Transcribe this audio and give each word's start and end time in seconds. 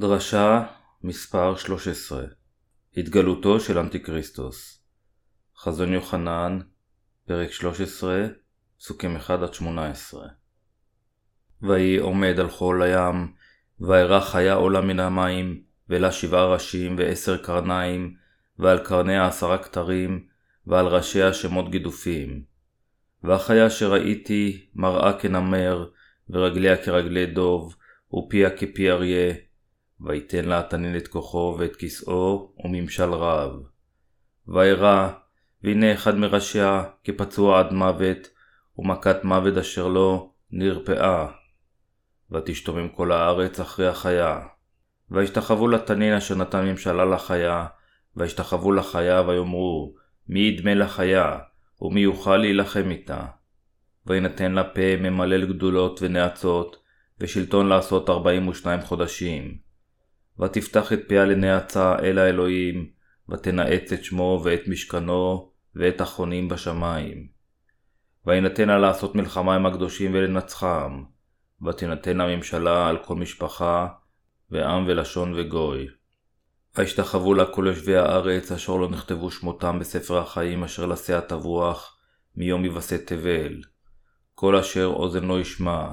דרשה 0.00 0.62
מספר 1.02 1.56
13 1.56 2.24
התגלותו 2.96 3.60
של 3.60 3.78
אנטיקריסטוס 3.78 4.84
חזון 5.58 5.92
יוחנן, 5.92 6.58
פרק 7.26 7.52
13, 7.52 8.26
פסוקים 8.78 9.16
1-18 9.16 10.16
ויהי 11.62 11.96
עומד 11.96 12.40
על 12.40 12.50
חול 12.50 12.82
הים, 12.82 13.32
וארא 13.80 14.20
חיה 14.20 14.54
עולה 14.54 14.80
מן 14.80 15.00
המים, 15.00 15.62
ולה 15.88 16.12
שבעה 16.12 16.46
ראשים 16.46 16.94
ועשר 16.98 17.36
קרניים, 17.36 18.14
ועל 18.58 18.78
קרניה 18.78 19.26
עשרה 19.26 19.58
כתרים, 19.58 20.26
ועל 20.66 20.86
ראשיה 20.86 21.32
שמות 21.32 21.70
גידופים. 21.70 22.42
והחיה 23.22 23.70
שראיתי 23.70 24.68
מראה 24.74 25.18
כנמר, 25.18 25.88
ורגליה 26.30 26.84
כרגלי 26.84 27.26
דוב, 27.26 27.76
ופיה 28.14 28.50
כפי 28.50 28.90
אריה, 28.90 29.34
ויתן 30.00 30.44
לה 30.44 30.62
תנין 30.62 30.96
את 30.96 31.08
כוחו 31.08 31.56
ואת 31.58 31.76
כסאו 31.76 32.52
וממשל 32.64 33.12
רב. 33.12 33.52
וירא, 34.48 35.08
והנה 35.62 35.92
אחד 35.92 36.16
מראשיה 36.16 36.84
כפצוע 37.04 37.60
עד 37.60 37.72
מוות, 37.72 38.28
ומכת 38.78 39.24
מוות 39.24 39.56
אשר 39.56 39.88
לו 39.88 40.32
נרפאה. 40.50 41.26
ותשתומם 42.30 42.88
כל 42.88 43.12
הארץ 43.12 43.60
אחרי 43.60 43.88
החיה. 43.88 44.40
וישתחוו 45.10 45.68
לתנין 45.68 46.14
אשר 46.14 46.34
נתן 46.34 46.64
ממשלה 46.66 47.04
לחיה, 47.04 47.66
וישתחוו 48.16 48.72
לחיה 48.72 49.22
ויאמרו, 49.26 49.94
מי 50.28 50.40
ידמה 50.40 50.74
לחיה, 50.74 51.38
ומי 51.80 52.00
יוכל 52.00 52.36
להילחם 52.36 52.90
איתה. 52.90 53.24
ויינתן 54.06 54.52
לה 54.52 54.64
פה 54.64 54.96
ממלל 55.00 55.46
גדולות 55.46 56.02
ונאצות, 56.02 56.76
ושלטון 57.20 57.68
לעשות 57.68 58.10
ארבעים 58.10 58.48
ושניים 58.48 58.80
חודשים. 58.80 59.69
ותפתח 60.40 60.92
את 60.92 61.00
פיה 61.08 61.24
לנאצה 61.24 61.98
אל 61.98 62.18
האלוהים, 62.18 62.90
ותנאץ 63.28 63.92
את 63.92 64.04
שמו 64.04 64.42
ואת 64.44 64.68
משכנו, 64.68 65.50
ואת 65.74 66.00
החונים 66.00 66.48
בשמיים. 66.48 67.28
ויינתן 68.26 68.68
לה 68.68 68.78
לעשות 68.78 69.14
מלחמה 69.14 69.54
עם 69.54 69.66
הקדושים 69.66 70.14
ולנצחם, 70.14 71.02
ותינתן 71.66 72.16
לה 72.16 72.36
ממשלה 72.36 72.88
על 72.88 72.98
כל 72.98 73.14
משפחה, 73.14 73.88
ועם 74.50 74.84
ולשון 74.86 75.34
וגוי. 75.36 75.86
וישתחוו 76.78 77.34
לה 77.34 77.46
כל 77.46 77.64
יושבי 77.66 77.96
הארץ, 77.96 78.52
אשר 78.52 78.76
לא 78.76 78.88
נכתבו 78.88 79.30
שמותם 79.30 79.78
בספר 79.78 80.18
החיים 80.18 80.64
אשר 80.64 80.86
לשא 80.86 81.20
תברוח, 81.20 81.96
מיום 82.36 82.64
יבשא 82.64 82.96
תבל. 83.06 83.62
כל 84.34 84.56
אשר 84.56 84.86
אוזן 84.86 85.24
לא 85.24 85.40
ישמע. 85.40 85.92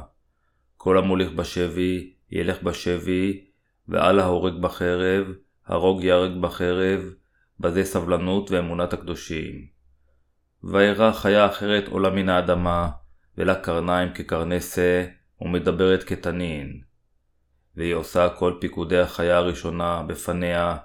כל 0.78 0.98
המוליך 0.98 1.32
בשבי, 1.32 2.14
ילך 2.32 2.64
בשבי, 2.64 3.47
ועל 3.90 4.20
ההורג 4.20 4.62
בחרב, 4.62 5.28
הרוג 5.66 6.04
יהרג 6.04 6.42
בחרב, 6.42 7.02
בזה 7.60 7.84
סבלנות 7.84 8.52
ואמונת 8.52 8.94
הקדושים. 8.94 9.68
וירא 10.64 11.12
חיה 11.12 11.46
אחרת 11.46 11.88
עולה 11.88 12.10
מן 12.10 12.30
האדמה, 12.30 12.90
ולה 13.38 13.56
קרניים 13.56 14.14
כקרני 14.14 14.62
שא, 14.62 15.06
ומדברת 15.42 16.04
כתנין. 16.04 16.82
והיא 17.76 17.94
עושה 17.94 18.30
כל 18.30 18.58
פיקודי 18.62 19.00
החיה 19.00 19.38
הראשונה 19.38 20.04
בפניה, 20.08 20.78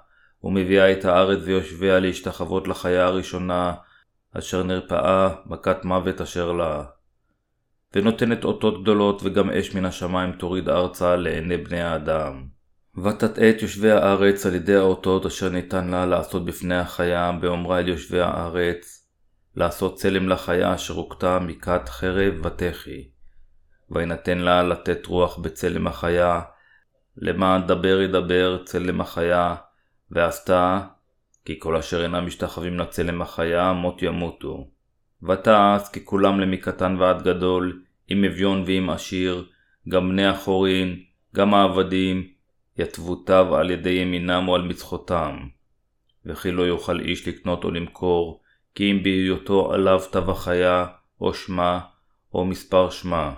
ומביאה 0.43 0.91
את 0.91 1.05
הארץ 1.05 1.39
ויושביה 1.43 1.99
להשתחוות 1.99 2.67
לחיה 2.67 3.05
הראשונה, 3.05 3.73
אשר 4.37 4.63
נרפאה 4.63 5.29
מכת 5.45 5.85
מוות 5.85 6.21
אשר 6.21 6.51
לה. 6.51 6.83
ונותנת 7.95 8.43
אותות 8.43 8.81
גדולות 8.83 9.21
וגם 9.23 9.49
אש 9.49 9.75
מן 9.75 9.85
השמיים 9.85 10.31
תוריד 10.31 10.69
ארצה 10.69 11.15
לעיני 11.15 11.57
בני 11.57 11.81
האדם. 11.81 12.52
ותטעה 12.97 13.49
את 13.49 13.61
יושבי 13.61 13.91
הארץ 13.91 14.45
על 14.45 14.55
ידי 14.55 14.75
האותות 14.75 15.25
אשר 15.25 15.49
ניתן 15.49 15.87
לה 15.87 16.05
לעשות 16.05 16.45
בפני 16.45 16.75
החיה, 16.75 17.31
באומרה 17.41 17.79
אל 17.79 17.87
יושבי 17.87 18.19
הארץ, 18.19 19.07
לעשות 19.55 19.95
צלם 19.95 20.29
לחיה 20.29 20.75
אשר 20.75 20.93
הוכתה 20.93 21.39
מכת 21.39 21.89
חרב 21.89 22.33
ותחי. 22.45 23.09
וינתן 23.89 24.37
לה 24.37 24.63
לתת 24.63 25.05
רוח 25.05 25.37
בצלם 25.37 25.87
החיה, 25.87 26.41
למען 27.17 27.67
דבר 27.67 28.01
ידבר 28.01 28.63
צלם 28.65 29.01
החיה, 29.01 29.55
ועשתה, 30.11 30.81
כי 31.45 31.59
כל 31.59 31.75
אשר 31.75 32.03
אינם 32.03 32.25
משתחווים 32.25 32.79
לצלם 32.79 33.21
החיה, 33.21 33.73
מות 33.73 34.01
ימותו. 34.01 34.67
ותעש 35.23 35.89
כי 35.89 36.05
כולם 36.05 36.39
למקטן 36.39 36.95
ועד 36.99 37.23
גדול, 37.23 37.83
עם 38.07 38.23
אביון 38.23 38.63
ועם 38.67 38.89
עשיר, 38.89 39.45
גם 39.89 40.09
בני 40.09 40.25
החורין, 40.25 40.99
גם 41.35 41.53
העבדים, 41.53 42.32
יתבותיו 42.77 43.55
על 43.55 43.71
ידי 43.71 43.89
ימינם 43.89 44.47
או 44.47 44.55
על 44.55 44.61
מצחותם. 44.61 45.47
וכי 46.25 46.51
לא 46.51 46.63
יוכל 46.63 46.99
איש 46.99 47.27
לקנות 47.27 47.63
או 47.63 47.71
למכור, 47.71 48.41
כי 48.75 48.91
אם 48.91 49.03
בהיותו 49.03 49.73
עליו 49.73 50.01
תו 50.11 50.31
החיה, 50.31 50.85
או 51.21 51.33
שמה, 51.33 51.79
או 52.33 52.45
מספר 52.45 52.89
שמה. 52.89 53.33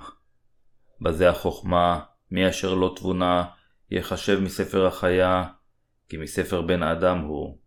בזה 1.01 1.29
החוכמה, 1.29 1.99
מי 2.31 2.49
אשר 2.49 2.73
לא 2.73 2.93
תבונה, 2.95 3.45
יחשב 3.91 4.39
מספר 4.39 4.85
החיה, 4.85 5.43
כי 6.09 6.17
מספר 6.17 6.61
בן 6.61 6.83
אדם 6.83 7.19
הוא, 7.19 7.57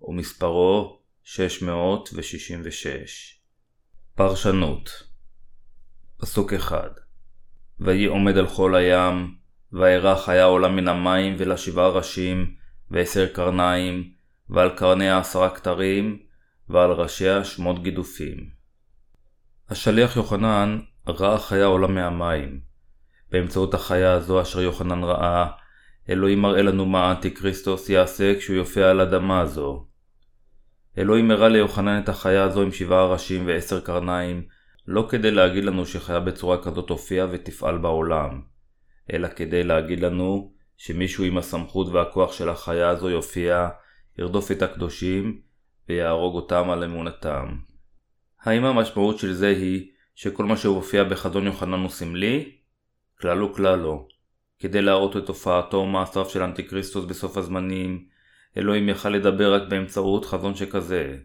ומספרו 0.00 1.00
666. 1.22 3.40
פרשנות 4.14 5.02
פסוק 6.16 6.52
אחד 6.52 6.90
ויהי 7.80 8.04
עומד 8.04 8.36
על 8.36 8.46
חול 8.46 8.76
הים, 8.76 9.41
וארא 9.72 10.14
חיה 10.14 10.44
עולה 10.44 10.68
מן 10.68 10.88
המים 10.88 11.34
ולה 11.38 11.56
שבעה 11.56 11.88
ראשים, 11.88 12.54
ועשר 12.90 13.26
קרניים, 13.26 14.12
ועל 14.50 14.70
קרניה 14.70 15.18
עשרה 15.18 15.50
כתרים, 15.50 16.18
ועל 16.68 16.90
ראשיה 16.90 17.44
שמות 17.44 17.82
גידופים. 17.82 18.50
השליח 19.70 20.16
יוחנן 20.16 20.78
ראה 21.08 21.38
חיה 21.38 21.64
עולה 21.64 21.86
מהמים. 21.86 22.60
באמצעות 23.30 23.74
החיה 23.74 24.12
הזו 24.12 24.42
אשר 24.42 24.60
יוחנן 24.60 25.02
ראה, 25.04 25.46
אלוהים 26.10 26.42
מראה 26.42 26.62
לנו 26.62 26.86
מה 26.86 27.06
האנטיקריסטוס 27.06 27.88
יעשה 27.88 28.38
כשהוא 28.38 28.56
יופיע 28.56 28.90
על 28.90 29.00
אדמה 29.00 29.40
הזו. 29.40 29.86
אלוהים 30.98 31.30
הראה 31.30 31.48
ליוחנן 31.48 32.02
את 32.02 32.08
החיה 32.08 32.44
הזו 32.44 32.62
עם 32.62 32.72
שבעה 32.72 33.06
ראשים 33.06 33.46
ועשר 33.46 33.80
קרניים, 33.80 34.42
לא 34.86 35.06
כדי 35.08 35.30
להגיד 35.30 35.64
לנו 35.64 35.86
שחיה 35.86 36.20
בצורה 36.20 36.62
כזאת 36.62 36.88
תופיע 36.88 37.26
ותפעל 37.30 37.78
בעולם, 37.78 38.42
אלא 39.12 39.28
כדי 39.28 39.64
להגיד 39.64 40.00
לנו 40.00 40.52
שמישהו 40.76 41.24
עם 41.24 41.38
הסמכות 41.38 41.88
והכוח 41.88 42.32
של 42.32 42.48
החיה 42.48 42.88
הזו 42.88 43.10
יופיע, 43.10 43.68
ירדוף 44.18 44.50
את 44.50 44.62
הקדושים 44.62 45.40
ויהרוג 45.88 46.34
אותם 46.34 46.70
על 46.70 46.84
אמונתם. 46.84 47.56
האם 48.40 48.64
המשמעות 48.64 49.18
של 49.18 49.32
זה 49.32 49.48
היא 49.48 49.90
שכל 50.14 50.44
מה 50.44 50.56
שהופיע 50.56 51.04
בחזון 51.04 51.46
יוחנן 51.46 51.80
הוא 51.80 51.90
סמלי? 51.90 52.56
כלל 53.20 53.42
וכלל 53.42 53.78
לא. 53.78 54.06
כדי 54.58 54.82
להראות 54.82 55.16
את 55.16 55.28
הופעתו 55.28 55.76
ומעשיו 55.76 56.24
של 56.24 56.42
אנטיקריסטוס 56.42 57.04
בסוף 57.04 57.36
הזמנים, 57.36 58.04
אלוהים 58.56 58.88
יכל 58.88 59.08
לדבר 59.08 59.54
רק 59.54 59.62
באמצעות 59.68 60.24
חזון 60.24 60.54
שכזה. 60.54 61.16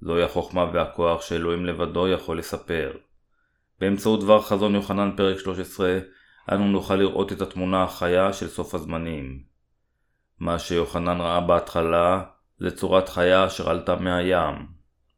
זוהי 0.00 0.22
החוכמה 0.22 0.70
והכוח 0.72 1.22
שאלוהים 1.22 1.66
לבדו 1.66 2.08
יכול 2.08 2.38
לספר. 2.38 2.92
באמצעות 3.80 4.20
דבר 4.20 4.42
חזון 4.42 4.74
יוחנן 4.74 5.10
פרק 5.16 5.38
13, 5.38 5.98
אנו 6.52 6.66
נוכל 6.66 6.96
לראות 6.96 7.32
את 7.32 7.40
התמונה 7.40 7.82
החיה 7.82 8.32
של 8.32 8.48
סוף 8.48 8.74
הזמנים. 8.74 9.42
מה 10.38 10.58
שיוחנן 10.58 11.20
ראה 11.20 11.40
בהתחלה 11.40 12.22
זה 12.58 12.70
צורת 12.70 13.08
חיה 13.08 13.46
אשר 13.46 13.70
עלתה 13.70 13.96
מהים. 13.96 14.66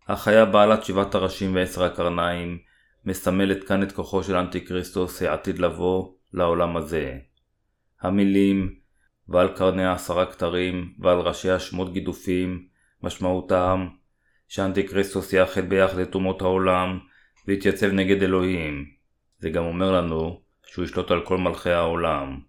החיה 0.08 0.44
בעלת 0.44 0.84
שבעת 0.84 1.14
הראשים 1.14 1.54
ועשר 1.54 1.84
הקרניים 1.84 2.58
מסמלת 3.04 3.64
כאן 3.64 3.82
את 3.82 3.92
כוחו 3.92 4.22
של 4.22 4.36
אנטיקריסטוס 4.36 5.22
העתיד 5.22 5.58
לבוא 5.58 6.12
לעולם 6.32 6.76
הזה. 6.76 7.18
המילים 8.00 8.74
ועל 9.28 9.48
קרניה 9.48 9.92
עשרה 9.92 10.26
כתרים 10.26 10.94
ועל 10.98 11.18
ראשיה 11.18 11.58
שמות 11.58 11.92
גידופים 11.92 12.66
משמעותם 13.02 13.88
שאנטיקריסטוס 14.48 15.32
יאחד 15.32 15.68
ביחד 15.68 15.98
את 15.98 16.14
אומות 16.14 16.42
העולם 16.42 16.98
ויתייצב 17.46 17.86
נגד 17.86 18.22
אלוהים. 18.22 18.86
זה 19.38 19.50
גם 19.50 19.64
אומר 19.64 19.92
לנו 19.92 20.40
שהוא 20.72 20.84
ישלוט 20.84 21.10
על 21.10 21.20
כל 21.20 21.38
מלכי 21.38 21.70
העולם. 21.70 22.40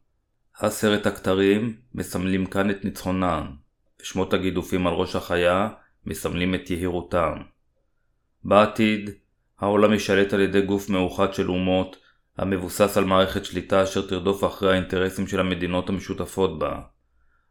עשרת 0.60 1.06
הכתרים 1.06 1.76
מסמלים 1.96 2.46
כאן 2.46 2.70
את 2.70 2.86
ניצחונם, 2.86 3.56
ושמות 4.02 4.34
הגידופים 4.34 4.88
על 4.88 4.94
ראש 4.94 5.16
החיה 5.16 5.70
מסמלים 6.06 6.56
את 6.56 6.70
יהירותם. 6.70 7.34
בעתיד, 8.44 9.10
העולם 9.60 9.94
יישלט 9.94 10.34
על 10.34 10.40
ידי 10.40 10.62
גוף 10.62 10.90
מאוחד 10.90 11.34
של 11.34 11.50
אומות, 11.50 11.98
המבוסס 12.38 12.98
על 12.98 13.06
מערכת 13.06 13.46
שליטה 13.46 13.84
אשר 13.84 14.08
תרדוף 14.08 14.44
אחרי 14.44 14.72
האינטרסים 14.72 15.28
של 15.28 15.40
המדינות 15.40 15.90
המשותפות 15.90 16.60
בה. 16.60 16.80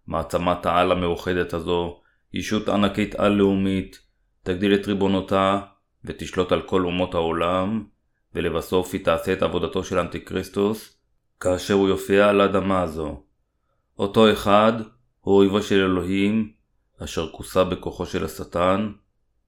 מעצמת 0.06 0.66
העל 0.66 0.92
המאוחדת 0.92 1.54
הזו, 1.54 2.00
ישות 2.34 2.68
ענקית 2.68 3.14
על-לאומית, 3.14 3.98
תגדיל 4.42 4.74
את 4.74 4.86
ריבונותה 4.86 5.60
ותשלוט 6.04 6.52
על 6.52 6.62
כל 6.62 6.84
אומות 6.84 7.14
העולם, 7.14 7.84
ולבסוף 8.34 8.92
היא 8.92 9.04
תעשה 9.04 9.32
את 9.32 9.42
עבודתו 9.42 9.84
של 9.84 9.98
אנטיקריסטוס 9.98 10.98
כאשר 11.40 11.74
הוא 11.74 11.88
יופיע 11.88 12.28
על 12.28 12.40
האדמה 12.40 12.82
הזו. 12.82 13.22
אותו 13.98 14.32
אחד 14.32 14.72
הוא 15.20 15.36
אויבו 15.36 15.62
של 15.62 15.80
אלוהים, 15.80 16.52
אשר 17.04 17.32
כוסה 17.32 17.64
בכוחו 17.64 18.06
של 18.06 18.24
השטן, 18.24 18.92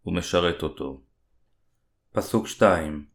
ומשרת 0.06 0.62
אותו. 0.62 1.00
פסוק 2.12 2.46
2 2.46 3.06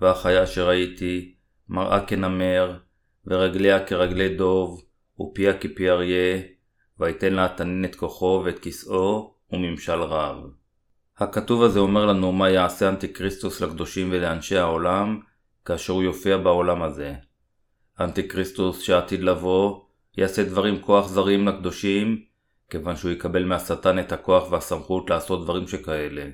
והחיה 0.00 0.46
שראיתי, 0.46 1.34
מראה 1.68 2.06
כנמר, 2.06 2.78
ורגליה 3.26 3.86
כרגלי 3.86 4.36
דוב, 4.36 4.84
ופיה 5.20 5.58
כפי 5.58 5.90
אריה, 5.90 6.42
ויתן 6.98 7.34
לה 7.34 7.44
התנין 7.44 7.84
את 7.84 7.94
כוחו 7.94 8.42
ואת 8.44 8.58
כסאו, 8.58 9.34
וממשל 9.52 10.02
רב. 10.02 10.36
הכתוב 11.18 11.62
הזה 11.62 11.78
אומר 11.78 12.06
לנו 12.06 12.32
מה 12.32 12.50
יעשה 12.50 12.88
אנטיקריסטוס 12.88 13.60
לקדושים 13.60 14.08
ולאנשי 14.12 14.56
העולם, 14.56 15.20
כאשר 15.64 15.92
הוא 15.92 16.02
יופיע 16.02 16.36
בעולם 16.36 16.82
הזה. 16.82 17.14
אנטיקריסטוס 18.00 18.80
שעתיד 18.80 19.20
לבוא, 19.20 19.80
יעשה 20.16 20.44
דברים 20.44 20.82
כה 20.82 21.00
אכזריים 21.00 21.48
לקדושים, 21.48 22.24
כיוון 22.70 22.96
שהוא 22.96 23.10
יקבל 23.10 23.44
מהשטן 23.44 23.98
את 23.98 24.12
הכוח 24.12 24.52
והסמכות 24.52 25.10
לעשות 25.10 25.44
דברים 25.44 25.68
שכאלה. 25.68 26.26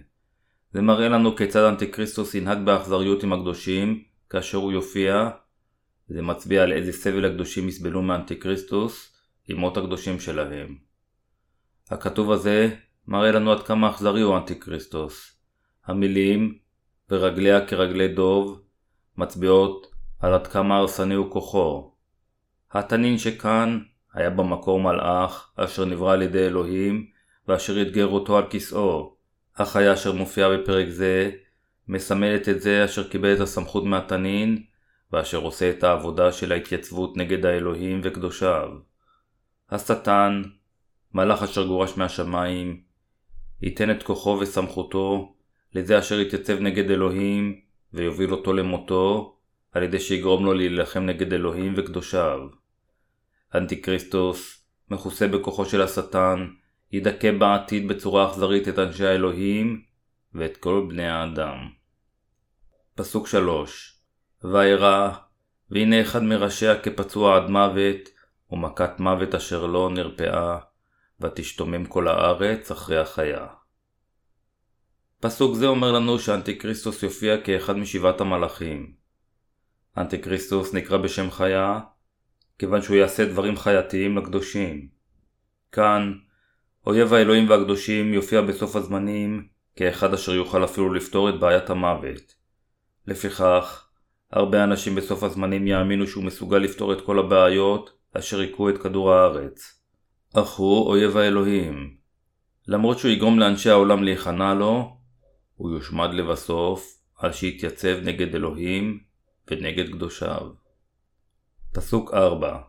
זה 0.73 0.83
מראה 0.83 1.09
לנו 1.09 1.37
כיצד 1.37 1.65
אנטיקריסטוס 1.65 2.35
ינהג 2.35 2.59
באכזריות 2.65 3.23
עם 3.23 3.33
הקדושים, 3.33 4.03
כאשר 4.31 4.59
הוא 4.59 4.73
יופיע. 4.73 5.31
זה 6.09 6.23
מצביע 6.23 6.62
על 6.62 6.73
איזה 6.73 6.93
סבל 6.93 7.25
הקדושים 7.25 7.69
יסבלו 7.69 8.03
מאנטיקריסטוס, 8.03 9.17
עם 9.49 9.56
מות 9.56 9.76
הקדושים 9.76 10.21
שלהם. 10.21 10.76
הכתוב 11.91 12.33
הזה 12.33 12.71
מראה 13.11 13.33
לנו 13.33 13.53
עד 13.53 13.62
כמה 13.62 13.91
אכזרי 13.91 14.21
הוא 14.21 14.37
אנטיקריסטוס. 14.37 15.37
המילים 15.87 16.59
ורגליה 17.11 17.67
כרגלי 17.67 18.09
דוב 18.09 18.62
מצביעות 19.17 19.87
על 20.21 20.35
עד 20.35 20.47
כמה 20.47 20.77
הרסני 20.77 21.15
הוא 21.15 21.31
כוחו. 21.31 21.95
התנין 22.73 23.19
שכאן 23.19 23.79
היה 24.15 24.31
במקור 24.31 24.81
מלאך 24.81 25.53
אשר 25.57 25.85
נברא 25.85 26.12
על 26.12 26.23
ידי 26.23 26.47
אלוהים 26.47 27.07
ואשר 27.49 27.83
אתגר 27.83 28.07
אותו 28.07 28.39
על 28.39 28.45
כסאו. 28.51 29.17
החיה 29.57 29.95
אשר 29.95 30.12
מופיעה 30.12 30.57
בפרק 30.57 30.89
זה 30.89 31.31
מסמלת 31.89 32.49
את 32.49 32.61
זה 32.61 32.85
אשר 32.85 33.09
קיבל 33.09 33.35
את 33.35 33.41
הסמכות 33.41 33.85
מהתנין 33.85 34.62
ואשר 35.12 35.39
עושה 35.39 35.71
את 35.71 35.85
העבודה 35.85 36.33
של 36.33 36.53
ההתייצבות 36.53 37.17
נגד 37.17 37.47
האלוהים 37.47 38.01
וקדושיו. 38.05 38.69
השטן, 39.71 40.43
מלאך 41.15 41.43
אשר 41.43 41.67
גורש 41.67 41.97
מהשמיים, 41.97 42.89
ייתן 43.62 43.91
את 43.91 44.03
כוחו 44.03 44.39
וסמכותו 44.41 45.35
לזה 45.75 45.99
אשר 45.99 46.21
יתייצב 46.21 46.61
נגד 46.61 46.91
אלוהים 46.91 47.61
ויוביל 47.93 48.33
אותו 48.33 48.53
למותו 48.53 49.37
על 49.73 49.83
ידי 49.83 50.01
שיגרום 50.01 50.45
לו 50.45 50.55
להילחם 50.55 51.01
נגד 51.01 51.33
אלוהים 51.33 51.75
וקדושיו. 51.77 52.41
אנטיקריסטוס, 53.55 54.65
מכוסה 54.91 55.29
בכוחו 55.29 55.65
של 55.65 55.83
השטן, 55.83 56.47
ידכא 56.93 57.33
בעתיד 57.33 57.89
בצורה 57.89 58.31
אכזרית 58.31 58.69
את 58.69 58.79
אנשי 58.79 59.07
האלוהים 59.07 59.83
ואת 60.35 60.57
כל 60.57 60.87
בני 60.89 61.09
האדם. 61.09 61.57
פסוק 62.95 63.27
3 63.27 64.01
וירא, 64.45 65.11
והנה 65.71 66.01
אחד 66.01 66.23
מראשיה 66.23 66.81
כפצוע 66.81 67.37
עד 67.37 67.51
מוות, 67.51 68.09
ומכת 68.51 69.01
מוות 69.01 69.35
אשר 69.35 69.67
לא 69.67 69.91
נרפאה, 69.91 70.59
ותשתומם 71.20 71.84
כל 71.84 72.08
הארץ 72.08 72.70
אחרי 72.70 72.99
החיה. 72.99 73.46
פסוק 75.20 75.55
זה 75.55 75.67
אומר 75.67 75.93
לנו 75.93 76.19
שאנטיקריסטוס 76.19 77.02
יופיע 77.02 77.40
כאחד 77.40 77.76
משבעת 77.76 78.20
המלאכים. 78.20 78.93
אנטיקריסטוס 79.96 80.75
נקרא 80.75 80.96
בשם 80.96 81.31
חיה, 81.31 81.81
כיוון 82.58 82.82
שהוא 82.82 82.96
יעשה 82.96 83.25
דברים 83.25 83.56
חייתיים 83.56 84.19
לקדושים. 84.19 84.88
כאן, 85.72 86.12
אויב 86.87 87.14
האלוהים 87.14 87.50
והקדושים 87.50 88.14
יופיע 88.14 88.40
בסוף 88.40 88.76
הזמנים 88.76 89.49
כאחד 89.76 90.14
אשר 90.14 90.34
יוכל 90.34 90.64
אפילו 90.64 90.94
לפתור 90.94 91.28
את 91.28 91.40
בעיית 91.40 91.70
המוות. 91.70 92.34
לפיכך, 93.06 93.88
הרבה 94.32 94.64
אנשים 94.64 94.94
בסוף 94.94 95.23
הזמנים 95.23 95.66
יאמינו 95.66 96.06
שהוא 96.06 96.25
מסוגל 96.25 96.58
לפתור 96.58 96.93
את 96.93 97.00
כל 97.00 97.19
הבעיות 97.19 97.99
אשר 98.14 98.40
היכו 98.40 98.69
את 98.70 98.78
כדור 98.78 99.12
הארץ. 99.12 99.80
אך 100.35 100.50
הוא 100.50 100.87
אויב 100.87 101.17
האלוהים. 101.17 101.97
למרות 102.69 102.99
שהוא 102.99 103.11
יגרום 103.11 103.38
לאנשי 103.38 103.71
העולם 103.71 104.03
להיכנע 104.03 104.55
לו, 104.55 104.97
הוא 105.55 105.71
יושמד 105.71 106.15
לבסוף 106.15 107.03
על 107.19 107.32
שיתייצב 107.32 107.97
נגד 108.03 108.35
אלוהים 108.35 109.00
ונגד 109.50 109.88
קדושיו. 109.93 110.50
פסוק 111.73 112.15
4 112.15 112.61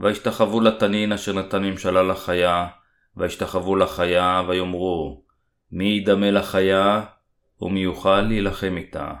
וישתחוו 0.00 0.60
לתנין 0.60 1.12
אשר 1.12 1.32
נתן 1.32 1.62
ממשלה 1.64 2.02
לחיה, 2.02 2.66
וישתחוו 3.16 3.76
לחיה, 3.76 4.42
ויאמרו, 4.48 5.24
מי 5.72 5.84
ידמה 5.84 6.30
לחיה, 6.30 7.04
ומי 7.60 7.80
יוכל 7.80 8.20
להילחם 8.20 8.74
איתה. 8.76 9.12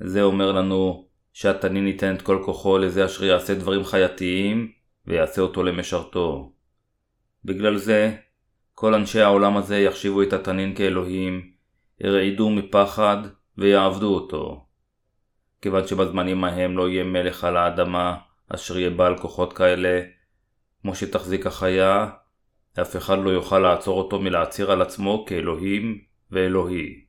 זה 0.00 0.22
אומר 0.22 0.52
לנו 0.52 1.08
שהתנין 1.32 1.86
ייתן 1.86 2.14
את 2.14 2.22
כל 2.22 2.42
כוחו 2.44 2.78
לזה 2.78 3.04
אשר 3.04 3.24
יעשה 3.24 3.54
דברים 3.54 3.84
חייתיים, 3.84 4.72
ויעשה 5.06 5.42
אותו 5.42 5.62
למשרתו. 5.62 6.52
בגלל 7.44 7.76
זה, 7.76 8.16
כל 8.74 8.94
אנשי 8.94 9.20
העולם 9.20 9.56
הזה 9.56 9.78
יחשיבו 9.78 10.22
את 10.22 10.32
התנין 10.32 10.74
כאלוהים, 10.74 11.50
ירעידו 12.00 12.50
מפחד 12.50 13.16
ויעבדו 13.58 14.14
אותו. 14.14 14.66
כיוון 15.62 15.86
שבזמנים 15.86 16.44
ההם 16.44 16.76
לא 16.76 16.88
יהיה 16.88 17.04
מלך 17.04 17.44
על 17.44 17.56
האדמה, 17.56 18.16
אשר 18.48 18.78
יהיה 18.78 18.90
בעל 18.90 19.18
כוחות 19.18 19.52
כאלה, 19.52 20.02
כמו 20.82 20.94
שתחזיק 20.94 21.46
החיה, 21.46 22.08
אף 22.80 22.96
אחד 22.96 23.18
לא 23.18 23.30
יוכל 23.30 23.58
לעצור 23.58 23.98
אותו 23.98 24.20
מלהצהיר 24.20 24.72
על 24.72 24.82
עצמו 24.82 25.24
כאלוהים 25.28 25.98
ואלוהי. 26.30 27.04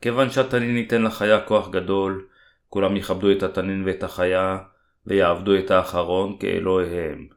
כיוון 0.00 0.30
שהתנין 0.30 0.76
ייתן 0.76 1.02
לחיה 1.02 1.40
כוח 1.40 1.68
גדול, 1.68 2.26
כולם 2.68 2.96
יכבדו 2.96 3.32
את 3.32 3.42
התנין 3.42 3.82
ואת 3.86 4.02
החיה, 4.02 4.58
ויעבדו 5.06 5.58
את 5.58 5.70
האחרון 5.70 6.36
כאלוהיהם. 6.38 7.28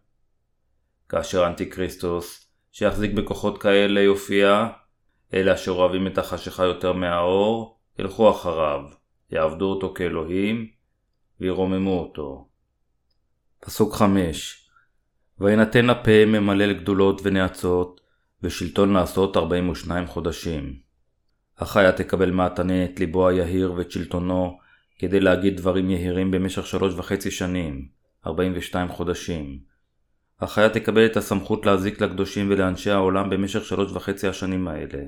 כאשר 1.10 1.48
אנטיקריסטוס, 1.48 2.48
שיחזיק 2.72 3.14
בכוחות 3.14 3.62
כאלה, 3.62 4.02
יופיע, 4.02 4.68
אלה 5.34 5.54
אשר 5.54 5.72
אוהבים 5.72 6.08
את 6.08 6.18
החשיכה 6.18 6.64
יותר 6.64 6.94
מהאור, 6.94 7.80
ילכו 8.00 8.32
אחריו, 8.32 8.82
יעבדו 9.32 9.66
אותו 9.66 9.94
כאלוהים, 9.94 10.68
וירוממו 11.40 12.00
אותו. 12.00 12.48
פסוק 13.60 13.94
5 13.94 14.70
וינתן 15.40 15.86
לפה 15.86 16.26
ממלא 16.26 16.66
לגדולות 16.66 17.22
ונאצות, 17.24 18.02
ושלטון 18.44 18.94
לעשות 18.94 19.38
42 19.38 20.08
חודשים. 20.08 20.80
החיה 21.58 21.92
תקבל 21.92 22.32
מהתנה 22.32 22.86
את 22.86 23.00
ליבו 23.00 23.28
היהיר 23.28 23.74
ואת 23.74 23.92
שלטונו, 23.92 24.60
כדי 25.04 25.20
להגיד 25.20 25.58
דברים 25.58 25.90
יהירים 25.90 26.32
במשך 26.32 26.68
שלוש 26.68 26.94
וחצי 26.94 27.32
שנים, 27.32 27.88
42 28.28 28.90
חודשים. 28.90 29.60
החיה 30.40 30.70
תקבל 30.70 31.06
את 31.06 31.18
הסמכות 31.18 31.66
להזיק 31.66 32.02
לקדושים 32.02 32.52
ולאנשי 32.52 32.92
העולם 32.92 33.30
במשך 33.30 33.66
שלוש 33.66 33.92
וחצי 33.92 34.28
השנים 34.28 34.68
האלה. 34.68 35.04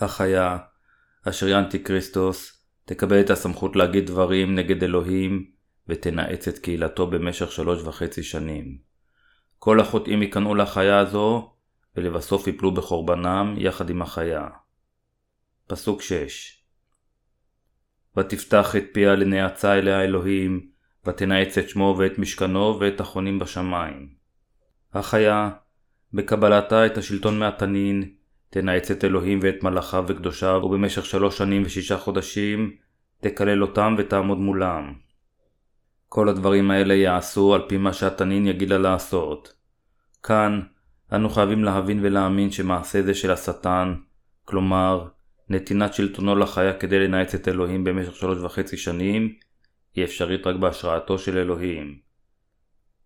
החיה, 0.00 0.58
אשר 1.28 1.46
היא 1.46 1.56
אנטיקריסטוס, 1.56 2.64
תקבל 2.84 3.20
את 3.20 3.30
הסמכות 3.30 3.76
להגיד 3.76 4.06
דברים 4.06 4.54
נגד 4.54 4.82
אלוהים, 4.82 5.50
ותנאץ 5.88 6.48
את 6.48 6.58
קהילתו 6.58 7.06
במשך 7.06 7.52
שלוש 7.52 7.82
וחצי 7.82 8.22
שנים. 8.22 8.78
כל 9.58 9.80
החוטאים 9.80 10.22
ייכנעו 10.22 10.54
לחיה 10.54 10.98
הזו, 10.98 11.54
ולבסוף 11.96 12.46
יפלו 12.46 12.74
בחורבנם 12.74 13.54
יחד 13.58 13.90
עם 13.90 14.02
החיה. 14.02 14.48
פסוק 15.66 16.02
6 16.02 16.63
ותפתח 18.16 18.76
את 18.76 18.84
פיה 18.92 19.14
לנאצה 19.14 19.74
אליה 19.78 19.98
האלוהים, 19.98 20.66
ותנאץ 21.06 21.58
את 21.58 21.68
שמו 21.68 21.96
ואת 21.98 22.18
משכנו 22.18 22.80
ואת 22.80 23.00
החונים 23.00 23.38
בשמיים. 23.38 24.08
החיה, 24.94 25.50
בקבלתה 26.12 26.86
את 26.86 26.98
השלטון 26.98 27.38
מהתנין, 27.38 28.14
תנאץ 28.50 28.90
את 28.90 29.04
אלוהים 29.04 29.38
ואת 29.42 29.62
מלאכיו 29.62 30.04
וקדושיו, 30.08 30.60
ובמשך 30.64 31.06
שלוש 31.06 31.38
שנים 31.38 31.62
ושישה 31.64 31.98
חודשים, 31.98 32.76
תקלל 33.20 33.62
אותם 33.62 33.94
ותעמוד 33.98 34.38
מולם. 34.38 34.94
כל 36.08 36.28
הדברים 36.28 36.70
האלה 36.70 36.94
יעשו 36.94 37.54
על 37.54 37.62
פי 37.68 37.76
מה 37.76 37.92
שהתנין 37.92 38.46
יגיד 38.46 38.70
לה 38.70 38.78
לעשות. 38.78 39.54
כאן, 40.22 40.60
אנו 41.12 41.30
חייבים 41.30 41.64
להבין 41.64 41.98
ולהאמין 42.02 42.50
שמעשה 42.50 43.02
זה 43.02 43.14
של 43.14 43.30
השטן, 43.30 43.94
כלומר, 44.44 45.08
נתינת 45.48 45.94
שלטונו 45.94 46.36
לחיה 46.36 46.74
כדי 46.74 46.98
לנאץ 46.98 47.34
את 47.34 47.48
אלוהים 47.48 47.84
במשך 47.84 48.16
שלוש 48.16 48.38
וחצי 48.38 48.76
שנים, 48.76 49.34
היא 49.94 50.04
אפשרית 50.04 50.46
רק 50.46 50.56
בהשראתו 50.56 51.18
של 51.18 51.38
אלוהים. 51.38 51.98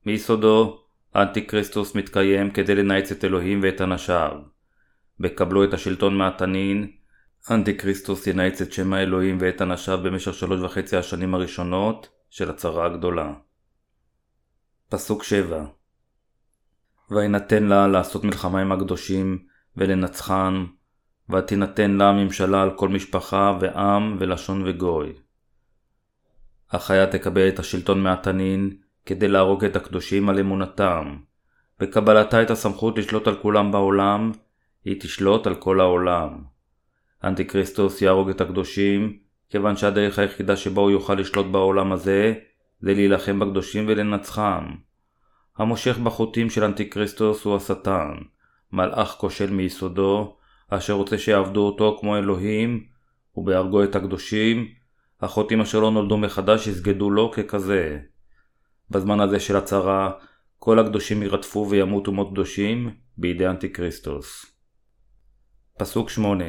מיסודו, 0.06 0.84
אנטי-כריסטוס 1.16 1.94
מתקיים 1.94 2.50
כדי 2.50 2.74
לנאץ 2.74 3.12
את 3.12 3.24
אלוהים 3.24 3.60
ואת 3.62 3.80
אנשיו. 3.80 4.32
בקבלו 5.20 5.64
את 5.64 5.74
השלטון 5.74 6.18
מהתנין, 6.18 6.90
אנטי-כריסטוס 7.50 8.26
ינאץ 8.26 8.62
את 8.62 8.72
שם 8.72 8.92
האלוהים 8.92 9.38
ואת 9.40 9.62
אנשיו 9.62 9.98
במשך 10.02 10.34
שלוש 10.34 10.60
וחצי 10.60 10.96
השנים 10.96 11.34
הראשונות 11.34 12.08
של 12.30 12.50
הצרה 12.50 12.86
הגדולה. 12.86 13.32
פסוק 14.88 15.24
7 15.24 15.64
ויינתן 17.10 17.64
לה 17.64 17.88
לעשות 17.88 18.24
מלחמה 18.24 18.60
עם 18.60 18.72
הקדושים 18.72 19.38
ולנצחן, 19.76 20.64
ותינתן 21.30 21.90
לה 21.90 22.12
ממשלה 22.12 22.62
על 22.62 22.70
כל 22.70 22.88
משפחה 22.88 23.58
ועם 23.60 24.16
ולשון 24.18 24.62
וגוי. 24.66 25.12
החיה 26.70 27.06
תקבל 27.06 27.48
את 27.48 27.58
השלטון 27.58 28.02
מהתנין 28.02 28.70
כדי 29.06 29.28
להרוג 29.28 29.64
את 29.64 29.76
הקדושים 29.76 30.28
על 30.28 30.38
אמונתם. 30.38 31.16
בקבלתה 31.80 32.42
את 32.42 32.50
הסמכות 32.50 32.98
לשלוט 32.98 33.26
על 33.26 33.36
כולם 33.36 33.72
בעולם, 33.72 34.32
היא 34.84 35.00
תשלוט 35.00 35.46
על 35.46 35.54
כל 35.54 35.80
העולם. 35.80 36.38
אנטיקריסטוס 37.24 38.02
יהרוג 38.02 38.30
את 38.30 38.40
הקדושים, 38.40 39.18
כיוון 39.50 39.76
שהדרך 39.76 40.18
היחידה 40.18 40.56
שבה 40.56 40.82
הוא 40.82 40.90
יוכל 40.90 41.14
לשלוט 41.14 41.46
בעולם 41.46 41.92
הזה, 41.92 42.34
זה 42.80 42.94
להילחם 42.94 43.38
בקדושים 43.38 43.84
ולנצחם. 43.88 44.64
המושך 45.56 45.98
בחוטים 45.98 46.50
של 46.50 46.64
אנטיקריסטוס 46.64 47.44
הוא 47.44 47.56
השטן, 47.56 48.12
מלאך 48.72 49.08
כושל 49.08 49.50
מיסודו, 49.50 50.37
אשר 50.68 50.92
רוצה 50.92 51.18
שיעבדו 51.18 51.66
אותו 51.66 51.96
כמו 52.00 52.16
אלוהים, 52.16 52.84
ובהרגו 53.36 53.84
את 53.84 53.96
הקדושים, 53.96 54.68
החוטאים 55.20 55.60
אשר 55.60 55.80
לא 55.80 55.90
נולדו 55.90 56.18
מחדש 56.18 56.66
יסגדו 56.66 57.10
לו 57.10 57.30
ככזה. 57.30 57.98
בזמן 58.90 59.20
הזה 59.20 59.40
של 59.40 59.56
הצהרה, 59.56 60.10
כל 60.58 60.78
הקדושים 60.78 61.22
ירדפו 61.22 61.66
וימותו 61.70 62.12
מות 62.12 62.30
קדושים 62.30 62.90
בידי 63.16 63.46
אנטיקריסטוס. 63.46 64.46
פסוק 65.78 66.10
8 66.10 66.44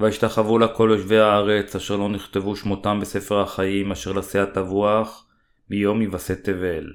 וישתחוו 0.00 0.58
לה 0.58 0.68
כל 0.68 0.88
יושבי 0.92 1.18
הארץ 1.18 1.76
אשר 1.76 1.96
לא 1.96 2.08
נכתבו 2.08 2.56
שמותן 2.56 2.98
בספר 3.00 3.40
החיים 3.40 3.92
אשר 3.92 4.12
לשה 4.12 4.42
הטבוח 4.42 5.26
מיום 5.70 6.02
היווסד 6.02 6.34
תבל. 6.34 6.92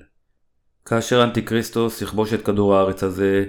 כאשר 0.86 1.24
אנטיקריסטוס 1.24 2.02
יכבוש 2.02 2.34
את 2.34 2.46
כדור 2.46 2.76
הארץ 2.76 3.04
הזה, 3.04 3.46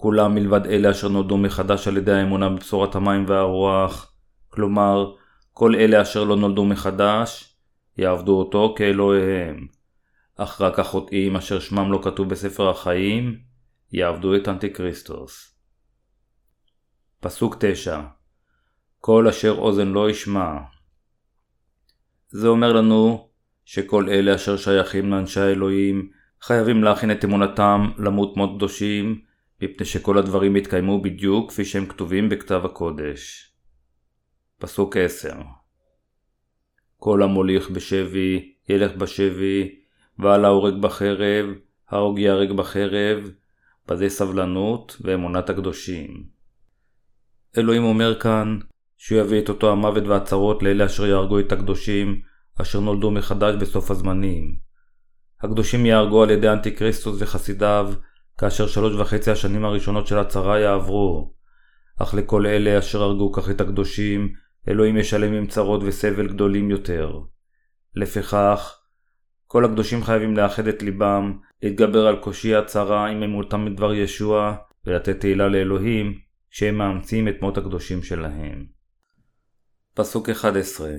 כולם 0.00 0.34
מלבד 0.34 0.66
אלה 0.66 0.90
אשר 0.90 1.08
נולדו 1.08 1.38
מחדש 1.38 1.88
על 1.88 1.96
ידי 1.96 2.12
האמונה 2.12 2.48
בבשורת 2.48 2.94
המים 2.94 3.24
והרוח, 3.28 4.12
כלומר, 4.48 5.14
כל 5.52 5.74
אלה 5.74 6.02
אשר 6.02 6.24
לא 6.24 6.36
נולדו 6.36 6.64
מחדש, 6.64 7.56
יעבדו 7.98 8.38
אותו 8.38 8.74
כאלוהיהם. 8.78 9.66
אך 10.36 10.60
רק 10.60 10.78
החוטאים 10.78 11.36
אשר 11.36 11.60
שמם 11.60 11.92
לא 11.92 12.00
כתוב 12.04 12.28
בספר 12.28 12.70
החיים, 12.70 13.38
יעבדו 13.92 14.36
את 14.36 14.48
אנטיקריסטוס. 14.48 15.58
פסוק 17.20 17.56
9 17.60 18.00
כל 19.00 19.28
אשר 19.28 19.54
אוזן 19.58 19.88
לא 19.88 20.10
ישמע. 20.10 20.56
זה 22.28 22.48
אומר 22.48 22.72
לנו 22.72 23.28
שכל 23.64 24.08
אלה 24.08 24.34
אשר 24.34 24.56
שייכים 24.56 25.10
לאנשי 25.10 25.40
האלוהים 25.40 26.10
חייבים 26.42 26.84
להכין 26.84 27.10
את 27.10 27.24
אמונתם 27.24 27.90
למות 27.98 28.36
מות 28.36 28.50
קדושים, 28.56 29.29
מפני 29.62 29.86
שכל 29.86 30.18
הדברים 30.18 30.56
יתקיימו 30.56 31.02
בדיוק 31.02 31.50
כפי 31.50 31.64
שהם 31.64 31.86
כתובים 31.86 32.28
בכתב 32.28 32.60
הקודש. 32.64 33.52
פסוק 34.58 34.96
10 34.96 35.30
כל 37.00 37.22
המוליך 37.22 37.70
בשבי, 37.70 38.52
ילך 38.68 38.96
בשבי, 38.96 39.74
ועל 40.18 40.44
ההורג 40.44 40.82
בחרב, 40.82 41.46
ההרוג 41.88 42.18
ייהרג 42.18 42.52
בחרב, 42.52 43.30
בזה 43.88 44.08
סבלנות 44.08 44.96
ואמונת 45.00 45.50
הקדושים. 45.50 46.24
אלוהים 47.58 47.84
אומר 47.84 48.20
כאן, 48.20 48.58
שהוא 48.96 49.20
יביא 49.20 49.40
את 49.40 49.48
אותו 49.48 49.72
המוות 49.72 50.04
והצרות 50.04 50.62
לאלה 50.62 50.86
אשר 50.86 51.06
יהרגו 51.06 51.40
את 51.40 51.52
הקדושים, 51.52 52.20
אשר 52.60 52.80
נולדו 52.80 53.10
מחדש 53.10 53.54
בסוף 53.60 53.90
הזמנים. 53.90 54.56
הקדושים 55.40 55.86
יהרגו 55.86 56.22
על 56.22 56.30
ידי 56.30 56.48
אנטיקריסטוס 56.48 57.16
וחסידיו, 57.22 57.92
כאשר 58.40 58.66
שלוש 58.66 58.94
וחצי 58.94 59.30
השנים 59.30 59.64
הראשונות 59.64 60.06
של 60.06 60.18
הצרה 60.18 60.60
יעברו. 60.60 61.34
אך 61.98 62.14
לכל 62.14 62.46
אלה 62.46 62.78
אשר 62.78 63.02
הרגו 63.02 63.32
כך 63.32 63.50
את 63.50 63.60
הקדושים, 63.60 64.32
אלוהים 64.68 64.96
ישלם 64.96 65.32
עם 65.32 65.46
צרות 65.46 65.80
וסבל 65.84 66.28
גדולים 66.28 66.70
יותר. 66.70 67.20
לפיכך, 67.94 68.78
כל 69.46 69.64
הקדושים 69.64 70.04
חייבים 70.04 70.36
לאחד 70.36 70.66
את 70.66 70.82
ליבם, 70.82 71.38
להתגבר 71.62 72.06
על 72.06 72.16
קושי 72.16 72.54
הצרה 72.54 73.06
עם 73.06 73.22
אמונתם 73.22 73.64
בדבר 73.64 73.94
ישוע, 73.94 74.56
ולתת 74.86 75.20
תהילה 75.20 75.48
לאלוהים, 75.48 76.18
כשהם 76.50 76.74
מאמצים 76.74 77.28
את 77.28 77.42
מות 77.42 77.58
הקדושים 77.58 78.02
שלהם. 78.02 78.66
פסוק 79.94 80.28
11 80.28 80.90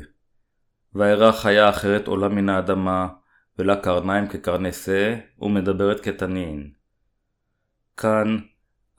וארא 0.96 1.32
חיה 1.32 1.70
אחרת 1.70 2.08
עולה 2.08 2.28
מן 2.28 2.50
האדמה, 2.50 3.08
ולה 3.60 3.76
קרניים 3.76 4.28
כקרני 4.28 4.72
שא, 4.72 5.16
ומדברת 5.40 6.00
כתנין. 6.00 6.81
כאן 8.02 8.38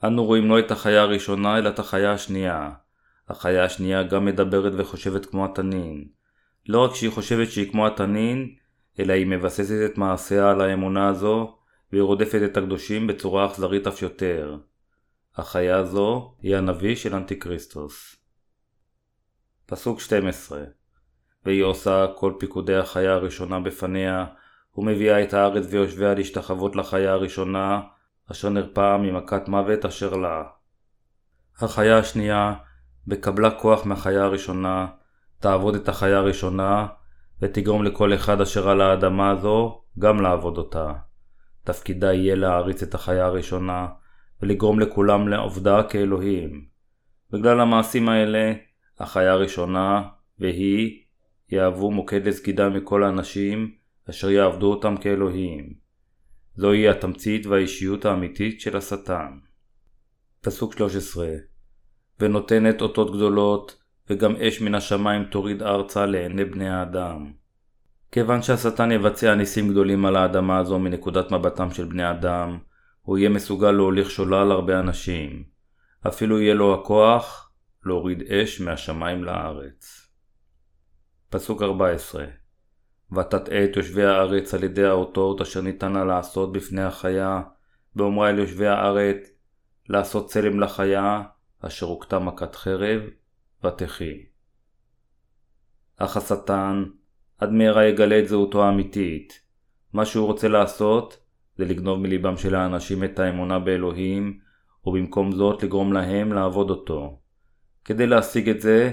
אנו 0.03 0.25
רואים 0.25 0.49
לא 0.49 0.59
את 0.59 0.71
החיה 0.71 1.01
הראשונה, 1.01 1.57
אלא 1.57 1.69
את 1.69 1.79
החיה 1.79 2.11
השנייה. 2.11 2.69
החיה 3.29 3.63
השנייה 3.63 4.03
גם 4.03 4.25
מדברת 4.25 4.73
וחושבת 4.77 5.25
כמו 5.25 5.45
התנין. 5.45 6.07
לא 6.67 6.83
רק 6.83 6.95
שהיא 6.95 7.11
חושבת 7.11 7.51
שהיא 7.51 7.71
כמו 7.71 7.87
התנין, 7.87 8.55
אלא 8.99 9.13
היא 9.13 9.27
מבססת 9.27 9.85
את 9.85 9.97
מעשיה 9.97 10.49
על 10.49 10.61
האמונה 10.61 11.07
הזו, 11.07 11.57
והיא 11.91 12.01
רודפת 12.01 12.41
את 12.45 12.57
הקדושים 12.57 13.07
בצורה 13.07 13.45
אכזרית 13.45 13.87
אף 13.87 14.01
יותר. 14.01 14.57
החיה 15.35 15.77
הזו 15.77 16.35
היא 16.41 16.55
הנביא 16.55 16.95
של 16.95 17.15
אנטיקריסטוס. 17.15 18.15
פסוק 19.65 19.99
12 19.99 20.63
והיא 21.45 21.63
עושה 21.63 22.05
כל 22.15 22.33
פיקודי 22.39 22.75
החיה 22.75 23.13
הראשונה 23.13 23.59
בפניה, 23.59 24.25
ומביאה 24.77 25.23
את 25.23 25.33
הארץ 25.33 25.65
ויושביה 25.69 26.13
להשתחוות 26.13 26.75
לחיה 26.75 27.11
הראשונה, 27.11 27.81
אשר 28.31 28.49
נרפאה 28.49 28.97
ממכת 28.97 29.47
מוות 29.47 29.85
אשר 29.85 30.15
לה. 30.15 30.43
החיה 31.59 31.97
השנייה, 31.97 32.53
בקבלה 33.07 33.51
כוח 33.51 33.85
מהחיה 33.85 34.23
הראשונה, 34.23 34.87
תעבוד 35.39 35.75
את 35.75 35.89
החיה 35.89 36.17
הראשונה, 36.17 36.87
ותגרום 37.41 37.83
לכל 37.83 38.13
אחד 38.13 38.41
אשר 38.41 38.69
על 38.69 38.81
האדמה 38.81 39.31
הזו 39.31 39.81
גם 39.99 40.21
לעבוד 40.21 40.57
אותה. 40.57 40.93
תפקידה 41.63 42.13
יהיה 42.13 42.35
להעריץ 42.35 42.83
את 42.83 42.93
החיה 42.93 43.25
הראשונה, 43.25 43.87
ולגרום 44.41 44.79
לכולם 44.79 45.27
לעובדה 45.27 45.83
כאלוהים. 45.83 46.65
בגלל 47.31 47.59
המעשים 47.59 48.09
האלה, 48.09 48.53
החיה 48.99 49.31
הראשונה, 49.31 50.03
והיא, 50.39 51.03
יהוו 51.49 51.91
מוקד 51.91 52.27
לסגידה 52.27 52.69
מכל 52.69 53.03
האנשים, 53.03 53.71
אשר 54.09 54.29
יעבדו 54.29 54.71
אותם 54.71 54.97
כאלוהים. 54.97 55.82
זוהי 56.55 56.89
התמצית 56.89 57.45
והאישיות 57.45 58.05
האמיתית 58.05 58.61
של 58.61 58.77
השטן. 58.77 59.39
פסוק 60.41 60.73
13 60.77 61.27
ונותנת 62.19 62.81
אותות 62.81 63.15
גדולות, 63.15 63.83
וגם 64.09 64.35
אש 64.35 64.61
מן 64.61 64.75
השמיים 64.75 65.23
תוריד 65.23 65.63
ארצה 65.63 66.05
לעיני 66.05 66.45
בני 66.45 66.69
האדם. 66.69 67.31
כיוון 68.11 68.41
שהשטן 68.41 68.91
יבצע 68.91 69.35
ניסים 69.35 69.69
גדולים 69.69 70.05
על 70.05 70.15
האדמה 70.15 70.57
הזו 70.57 70.79
מנקודת 70.79 71.31
מבטם 71.31 71.71
של 71.71 71.85
בני 71.85 72.09
אדם, 72.09 72.57
הוא 73.01 73.17
יהיה 73.17 73.29
מסוגל 73.29 73.71
להוליך 73.71 74.11
שולל 74.11 74.51
הרבה 74.51 74.79
אנשים. 74.79 75.43
אפילו 76.07 76.39
יהיה 76.39 76.53
לו 76.53 76.73
הכוח 76.73 77.51
להוריד 77.85 78.23
אש 78.31 78.61
מהשמיים 78.61 79.23
לארץ. 79.23 80.09
פסוק 81.29 81.61
14 81.61 82.25
ותטעה 83.15 83.63
את 83.63 83.75
יושבי 83.75 84.03
הארץ 84.03 84.53
על 84.53 84.63
ידי 84.63 84.83
האותות 84.83 85.41
אשר 85.41 85.61
ניתן 85.61 85.93
לה 85.93 86.05
לעשות 86.05 86.51
בפני 86.51 86.81
החיה, 86.81 87.41
באומרה 87.95 88.29
אל 88.29 88.39
יושבי 88.39 88.67
הארץ 88.67 89.29
לעשות 89.89 90.29
צלם 90.29 90.59
לחיה, 90.59 91.23
אשר 91.59 91.85
הוכתה 91.85 92.19
מכת 92.19 92.55
חרב, 92.55 93.01
ותחי. 93.63 94.23
אך 95.97 96.17
השטן 96.17 96.83
עד 97.37 97.51
מהרה 97.51 97.85
יגלה 97.85 98.19
את 98.19 98.27
זהותו 98.27 98.63
האמיתית. 98.63 99.39
מה 99.93 100.05
שהוא 100.05 100.25
רוצה 100.25 100.47
לעשות 100.47 101.17
זה 101.57 101.65
לגנוב 101.65 101.99
מליבם 101.99 102.37
של 102.37 102.55
האנשים 102.55 103.03
את 103.03 103.19
האמונה 103.19 103.59
באלוהים, 103.59 104.39
ובמקום 104.85 105.31
זאת 105.31 105.63
לגרום 105.63 105.93
להם 105.93 106.33
לעבוד 106.33 106.69
אותו. 106.69 107.19
כדי 107.85 108.07
להשיג 108.07 108.49
את 108.49 108.61
זה, 108.61 108.91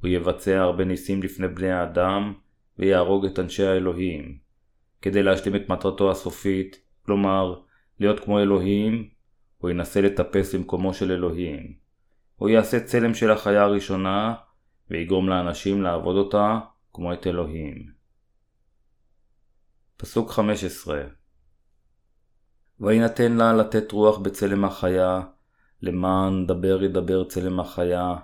הוא 0.00 0.08
יבצע 0.08 0.60
הרבה 0.60 0.84
ניסים 0.84 1.22
לפני 1.22 1.48
בני 1.48 1.70
האדם, 1.70 2.34
ויהרוג 2.78 3.26
את 3.26 3.38
אנשי 3.38 3.64
האלוהים. 3.64 4.38
כדי 5.02 5.22
להשלים 5.22 5.56
את 5.56 5.68
מטרתו 5.68 6.10
הסופית, 6.10 6.76
כלומר, 7.06 7.60
להיות 8.00 8.20
כמו 8.20 8.40
אלוהים, 8.40 9.08
הוא 9.58 9.70
ינסה 9.70 10.00
לטפס 10.00 10.54
במקומו 10.54 10.94
של 10.94 11.12
אלוהים. 11.12 11.74
הוא 12.36 12.48
יעשה 12.48 12.80
צלם 12.80 13.14
של 13.14 13.30
החיה 13.30 13.62
הראשונה, 13.62 14.34
ויגרום 14.90 15.28
לאנשים 15.28 15.82
לעבוד 15.82 16.16
אותה 16.16 16.58
כמו 16.92 17.12
את 17.12 17.26
אלוהים. 17.26 17.86
פסוק 19.96 20.30
15 20.30 21.02
ויינתן 22.80 23.32
לה 23.32 23.52
לתת 23.52 23.92
רוח 23.92 24.18
בצלם 24.18 24.64
החיה, 24.64 25.20
למען 25.82 26.46
דבר 26.46 26.82
ידבר 26.82 27.24
צלם 27.24 27.60
החיה, 27.60 28.14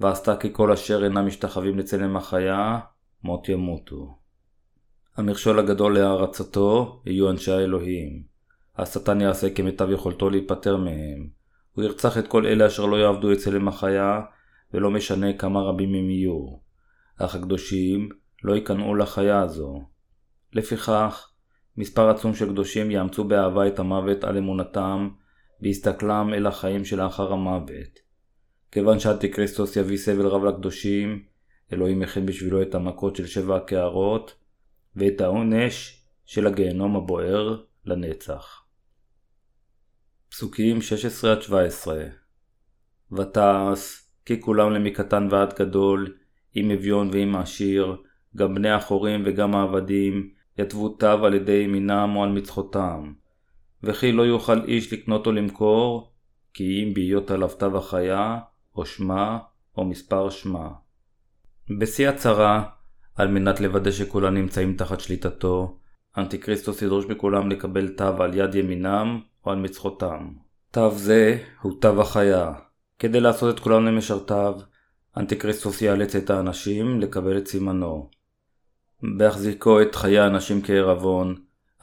ועשתה 0.00 0.36
כי 0.36 0.48
כל 0.52 0.72
אשר 0.72 1.04
אינם 1.04 1.26
משתחווים 1.26 1.78
לצלם 1.78 2.16
החיה, 2.16 2.80
מות 3.24 3.48
ימותו. 3.48 4.18
המכשול 5.16 5.58
הגדול 5.58 5.98
להערצתו 5.98 7.02
יהיו 7.06 7.30
אנשי 7.30 7.52
האלוהים. 7.52 8.22
השטן 8.76 9.20
יעשה 9.20 9.54
כמיטב 9.54 9.90
יכולתו 9.90 10.30
להיפטר 10.30 10.76
מהם. 10.76 11.28
הוא 11.72 11.84
ירצח 11.84 12.18
את 12.18 12.28
כל 12.28 12.46
אלה 12.46 12.66
אשר 12.66 12.86
לא 12.86 12.96
יעבדו 12.96 13.32
אצל 13.32 13.56
אם 13.56 13.68
החיה, 13.68 14.20
ולא 14.74 14.90
משנה 14.90 15.32
כמה 15.32 15.60
רבים 15.60 15.94
הם 15.94 16.10
יהיו. 16.10 16.46
אך 17.18 17.34
הקדושים 17.34 18.08
לא 18.44 18.54
ייכנעו 18.54 18.94
לחיה 18.94 19.40
הזו. 19.40 19.82
לפיכך, 20.52 21.30
מספר 21.76 22.08
עצום 22.08 22.34
של 22.34 22.48
קדושים 22.48 22.90
יאמצו 22.90 23.24
באהבה 23.24 23.68
את 23.68 23.78
המוות 23.78 24.24
על 24.24 24.36
אמונתם, 24.36 25.08
בהסתכלם 25.60 26.34
אל 26.34 26.46
החיים 26.46 26.84
שלאחר 26.84 27.32
המוות. 27.32 27.98
כיוון 28.72 28.98
שאנטיקריסטוס 28.98 29.76
יביא 29.76 29.96
סבל 29.96 30.26
רב 30.26 30.44
לקדושים, 30.44 31.33
אלוהים 31.74 31.98
מכין 31.98 32.26
בשבילו 32.26 32.62
את 32.62 32.74
המכות 32.74 33.16
של 33.16 33.26
שבע 33.26 33.56
הקערות, 33.56 34.34
ואת 34.96 35.20
העונש 35.20 36.02
של 36.26 36.46
הגיהנום 36.46 36.96
הבוער 36.96 37.62
לנצח. 37.84 38.64
פסוקים 40.28 40.78
16-17 41.48 41.88
ותעש 43.12 44.00
כי 44.26 44.40
כולם 44.40 44.72
למקטן 44.72 45.28
ועד 45.30 45.54
גדול, 45.58 46.16
עם 46.54 46.70
אביון 46.70 47.10
ועם 47.12 47.36
עשיר, 47.36 47.96
גם 48.36 48.54
בני 48.54 48.70
החורים 48.70 49.22
וגם 49.26 49.54
העבדים, 49.54 50.30
יתבו 50.58 50.88
תו 50.88 51.26
על 51.26 51.34
ידי 51.34 51.52
ימינם 51.52 52.12
או 52.16 52.24
על 52.24 52.30
מצחותם. 52.30 53.12
וכי 53.82 54.12
לא 54.12 54.22
יוכל 54.22 54.64
איש 54.64 54.92
לקנות 54.92 55.26
או 55.26 55.32
למכור, 55.32 56.12
כי 56.54 56.82
אם 56.82 56.94
בהיות 56.94 57.30
עליו 57.30 57.48
תו 57.48 57.78
החיה, 57.78 58.38
או 58.76 58.86
שמה, 58.86 59.38
או 59.76 59.84
מספר 59.84 60.30
שמה. 60.30 60.68
בשיא 61.70 62.08
הצרה, 62.08 62.64
על 63.16 63.28
מנת 63.28 63.60
לוודא 63.60 63.90
שכולם 63.90 64.34
נמצאים 64.34 64.76
תחת 64.76 65.00
שליטתו, 65.00 65.78
אנטיקריסטוס 66.18 66.82
ידרוש 66.82 67.04
מכולם 67.04 67.50
לקבל 67.50 67.88
תו 67.88 68.22
על 68.22 68.34
יד 68.34 68.54
ימינם 68.54 69.20
או 69.46 69.50
על 69.50 69.58
מצחותם. 69.58 70.32
תו 70.70 70.90
זה 70.90 71.38
הוא 71.62 71.80
תו 71.80 72.00
החיה. 72.00 72.52
כדי 72.98 73.20
לעשות 73.20 73.54
את 73.54 73.60
כולם 73.60 73.86
למשרתיו, 73.86 74.54
אנטיקריסטוס 75.16 75.82
יאלץ 75.82 76.16
את 76.16 76.30
האנשים 76.30 77.00
לקבל 77.00 77.38
את 77.38 77.46
סימנו. 77.46 78.10
בהחזיקו 79.18 79.82
את 79.82 79.94
חיי 79.94 80.18
האנשים 80.18 80.62
כערבון, 80.62 81.34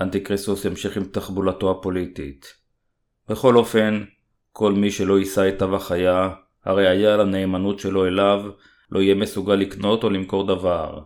אנטיקריסטוס 0.02 0.66
ימשיך 0.66 0.98
עם 0.98 1.04
תחבולתו 1.04 1.72
הפוליטית. 1.72 2.54
בכל 3.30 3.56
אופן, 3.56 4.04
כל 4.52 4.74
מי 4.74 4.92
שלא 4.92 5.20
יישא 5.20 5.50
את 5.50 5.60
תו 5.60 5.76
החיה, 5.76 6.30
הרי 6.66 6.88
היה 6.88 7.14
על 7.14 7.22
הנאמנות 7.22 7.80
שלו 7.80 8.08
אליו, 8.08 8.44
לא 8.92 9.00
יהיה 9.00 9.16
מסוגל 9.16 9.56
לקנות 9.56 10.04
או 10.04 10.10
למכור 10.10 10.48
דבר. 10.48 11.04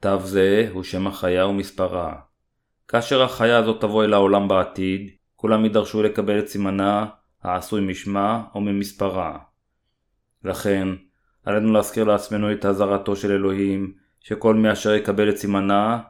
תו 0.00 0.20
זה 0.20 0.68
הוא 0.72 0.82
שם 0.82 1.06
החיה 1.06 1.46
ומספרה. 1.46 2.14
כאשר 2.88 3.22
החיה 3.22 3.58
הזאת 3.58 3.80
תבוא 3.80 4.04
אל 4.04 4.12
העולם 4.14 4.48
בעתיד, 4.48 5.10
כולם 5.36 5.64
יידרשו 5.64 6.02
לקבל 6.02 6.38
את 6.38 6.48
סימנה, 6.48 7.06
העשוי 7.42 7.80
משמה 7.80 8.44
או 8.54 8.60
ממספרה. 8.60 9.38
לכן, 10.44 10.88
עלינו 11.44 11.72
להזכיר 11.72 12.04
לעצמנו 12.04 12.52
את 12.52 12.64
אזהרתו 12.64 13.16
של 13.16 13.32
אלוהים, 13.32 13.94
שכל 14.20 14.54
מי 14.54 14.72
אשר 14.72 14.94
יקבל 14.94 15.30
את 15.30 15.36
סימנה, 15.36 16.00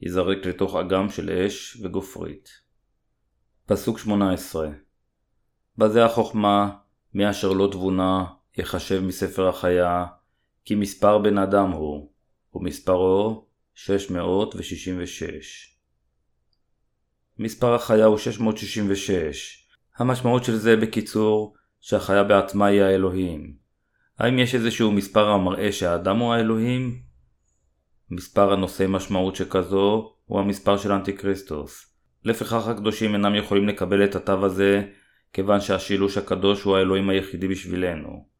ייזרק 0.00 0.46
לתוך 0.46 0.76
אגם 0.76 1.10
של 1.10 1.30
אש 1.30 1.78
וגופרית. 1.82 2.48
פסוק 3.66 3.98
18 3.98 4.68
בזה 5.78 6.04
החוכמה, 6.04 6.70
מי 7.14 7.30
אשר 7.30 7.52
לא 7.52 7.68
תבונה, 7.72 8.24
יחשב 8.58 9.02
מספר 9.04 9.48
החיה, 9.48 10.06
כי 10.64 10.74
מספר 10.74 11.18
בן 11.18 11.38
אדם 11.38 11.70
הוא, 11.70 12.10
ומספרו 12.54 13.46
666. 13.74 15.78
מספר 17.38 17.74
החיה 17.74 18.04
הוא 18.04 18.18
666. 18.18 19.68
המשמעות 19.96 20.44
של 20.44 20.56
זה 20.56 20.76
בקיצור, 20.76 21.54
שהחיה 21.80 22.24
בעצמה 22.24 22.66
היא 22.66 22.82
האלוהים. 22.82 23.54
האם 24.18 24.38
יש 24.38 24.54
איזשהו 24.54 24.92
מספר 24.92 25.28
המראה 25.28 25.72
שהאדם 25.72 26.18
הוא 26.18 26.34
האלוהים? 26.34 27.02
מספר 28.10 28.52
הנושא 28.52 28.86
משמעות 28.88 29.36
שכזו 29.36 30.14
הוא 30.24 30.40
המספר 30.40 30.76
של 30.76 30.92
אנטיקריסטוס. 30.92 31.86
לפיכך 32.24 32.68
הקדושים 32.68 33.14
אינם 33.14 33.34
יכולים 33.34 33.68
לקבל 33.68 34.04
את 34.04 34.14
התו 34.14 34.46
הזה, 34.46 34.82
כיוון 35.32 35.60
שהשילוש 35.60 36.18
הקדוש 36.18 36.62
הוא 36.62 36.76
האלוהים 36.76 37.08
היחידי 37.08 37.48
בשבילנו. 37.48 38.33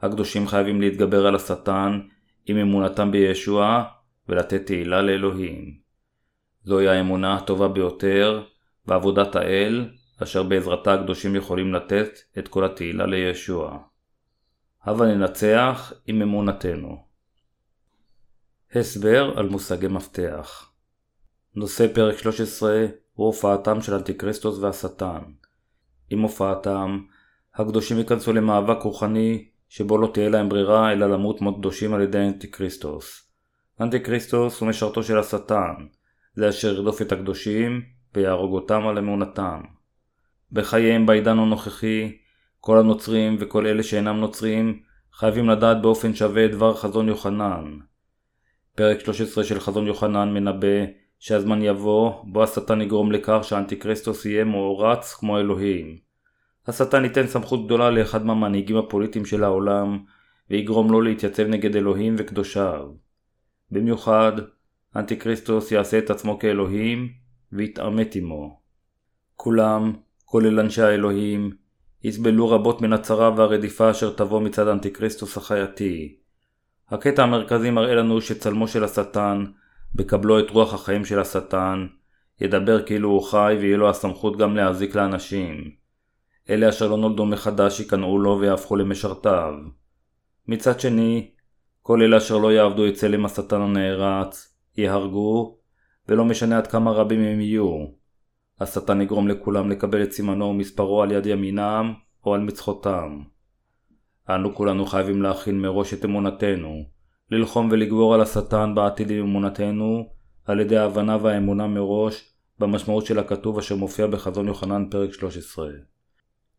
הקדושים 0.00 0.48
חייבים 0.48 0.80
להתגבר 0.80 1.26
על 1.26 1.34
השטן 1.34 2.00
עם 2.46 2.56
אמונתם 2.56 3.10
בישוע 3.10 3.84
ולתת 4.28 4.66
תהילה 4.66 5.02
לאלוהים. 5.02 5.78
זוהי 6.64 6.88
האמונה 6.88 7.36
הטובה 7.36 7.68
ביותר 7.68 8.42
בעבודת 8.86 9.36
האל, 9.36 9.88
אשר 10.22 10.42
בעזרתה 10.42 10.94
הקדושים 10.94 11.36
יכולים 11.36 11.74
לתת 11.74 12.18
את 12.38 12.48
כל 12.48 12.64
התהילה 12.64 13.06
לישוע. 13.06 13.78
הבה 14.84 15.06
ננצח 15.06 15.92
עם 16.06 16.22
אמונתנו. 16.22 17.04
הסבר 18.74 19.32
על 19.36 19.48
מושגי 19.48 19.88
מפתח 19.88 20.68
נושא 21.58 21.86
פרק 21.94 22.18
13 22.18 22.86
הוא 23.14 23.26
הופעתם 23.26 23.80
של 23.80 23.94
אנטיקריסטוס 23.94 24.58
והשטן. 24.58 25.22
עם 26.10 26.20
הופעתם, 26.20 27.00
הקדושים 27.54 27.98
ייכנסו 27.98 28.32
למאבק 28.32 28.82
רוחני 28.82 29.47
שבו 29.68 29.98
לא 29.98 30.10
תהיה 30.14 30.28
להם 30.28 30.48
ברירה 30.48 30.92
אלא 30.92 31.10
למות 31.10 31.40
מות 31.40 31.56
קדושים 31.56 31.94
על 31.94 32.02
ידי 32.02 32.18
אנטיקריסטוס. 32.18 33.30
אנטיקריסטוס 33.80 34.60
הוא 34.60 34.68
משרתו 34.68 35.02
של 35.02 35.18
השטן, 35.18 35.74
זה 36.34 36.48
אשר 36.48 36.68
ירדוף 36.68 37.02
את 37.02 37.12
הקדושים 37.12 37.82
ויהרוג 38.14 38.52
אותם 38.54 38.86
על 38.86 38.98
אמונתם. 38.98 39.60
בחייהם 40.52 41.06
בעידן 41.06 41.38
הנוכחי, 41.38 42.16
כל 42.60 42.78
הנוצרים 42.78 43.36
וכל 43.40 43.66
אלה 43.66 43.82
שאינם 43.82 44.16
נוצרים 44.16 44.82
חייבים 45.12 45.48
לדעת 45.48 45.82
באופן 45.82 46.14
שווה 46.14 46.44
את 46.44 46.50
דבר 46.50 46.74
חזון 46.74 47.08
יוחנן. 47.08 47.78
פרק 48.76 49.00
13 49.00 49.44
של 49.44 49.60
חזון 49.60 49.86
יוחנן 49.86 50.34
מנבא 50.34 50.84
שהזמן 51.18 51.62
יבוא 51.62 52.12
בו 52.24 52.42
השטן 52.42 52.80
יגרום 52.80 53.12
לכך 53.12 53.38
שהאנטיקריסטוס 53.42 54.24
יהיה 54.26 54.44
מאורץ 54.44 55.14
כמו 55.14 55.38
אלוהים. 55.38 56.07
השטן 56.68 57.04
ייתן 57.04 57.26
סמכות 57.26 57.66
גדולה 57.66 57.90
לאחד 57.90 58.26
מהמנהיגים 58.26 58.76
הפוליטיים 58.76 59.24
של 59.24 59.44
העולם 59.44 59.98
ויגרום 60.50 60.92
לו 60.92 61.00
להתייצב 61.00 61.42
נגד 61.42 61.76
אלוהים 61.76 62.14
וקדושיו. 62.18 62.88
במיוחד, 63.70 64.32
אנטיקריסטוס 64.96 65.72
יעשה 65.72 65.98
את 65.98 66.10
עצמו 66.10 66.38
כאלוהים 66.38 67.08
ויתעמת 67.52 68.14
עמו. 68.14 68.60
כולם, 69.36 69.92
כולל 70.24 70.60
אנשי 70.60 70.82
האלוהים, 70.82 71.50
יסבלו 72.04 72.50
רבות 72.50 72.82
מן 72.82 72.92
הצרה 72.92 73.30
והרדיפה 73.36 73.90
אשר 73.90 74.12
תבוא 74.12 74.40
מצד 74.40 74.68
אנטיקריסטוס 74.68 75.36
החייתי. 75.36 76.16
הקטע 76.88 77.22
המרכזי 77.22 77.70
מראה 77.70 77.94
לנו 77.94 78.20
שצלמו 78.20 78.68
של 78.68 78.84
השטן, 78.84 79.44
בקבלו 79.94 80.38
את 80.38 80.50
רוח 80.50 80.74
החיים 80.74 81.04
של 81.04 81.20
השטן, 81.20 81.86
ידבר 82.40 82.86
כאילו 82.86 83.08
הוא 83.08 83.22
חי 83.22 83.56
ויהיה 83.60 83.76
לו 83.76 83.90
הסמכות 83.90 84.36
גם 84.36 84.56
להזיק 84.56 84.94
לאנשים. 84.94 85.78
אלה 86.50 86.68
אשר 86.68 86.88
לא 86.88 86.96
נולדו 86.96 87.26
מחדש 87.26 87.80
ייכנעו 87.80 88.18
לו 88.18 88.38
ויהפכו 88.40 88.76
למשרתיו. 88.76 89.54
מצד 90.48 90.80
שני, 90.80 91.30
כל 91.82 92.02
אלה 92.02 92.16
אשר 92.16 92.38
לא 92.38 92.52
יעבדו 92.52 92.88
את 92.88 92.94
צלם 92.94 93.24
השטן 93.24 93.60
הנערץ, 93.60 94.54
ייהרגו, 94.76 95.58
ולא 96.08 96.24
משנה 96.24 96.58
עד 96.58 96.66
כמה 96.66 96.90
רבים 96.90 97.20
הם 97.20 97.40
יהיו. 97.40 97.86
השטן 98.60 99.00
יגרום 99.00 99.28
לכולם 99.28 99.70
לקבל 99.70 100.02
את 100.02 100.12
סימנו 100.12 100.44
ומספרו 100.44 101.02
על 101.02 101.12
יד 101.12 101.26
ימינם 101.26 101.94
או 102.26 102.34
על 102.34 102.40
מצחותם. 102.40 103.22
אנו 104.30 104.54
כולנו 104.54 104.86
חייבים 104.86 105.22
להכין 105.22 105.60
מראש 105.60 105.94
את 105.94 106.04
אמונתנו, 106.04 106.84
ללחום 107.30 107.68
ולגבור 107.70 108.14
על 108.14 108.20
השטן 108.20 108.74
בעתיד 108.74 109.10
עם 109.10 109.24
אמונתנו, 109.24 110.08
על 110.44 110.60
ידי 110.60 110.76
ההבנה 110.76 111.16
והאמונה 111.22 111.66
מראש 111.66 112.32
במשמעות 112.58 113.06
של 113.06 113.18
הכתוב 113.18 113.58
אשר 113.58 113.76
מופיע 113.76 114.06
בחזון 114.06 114.48
יוחנן 114.48 114.90
פרק 114.90 115.12
13. 115.12 115.68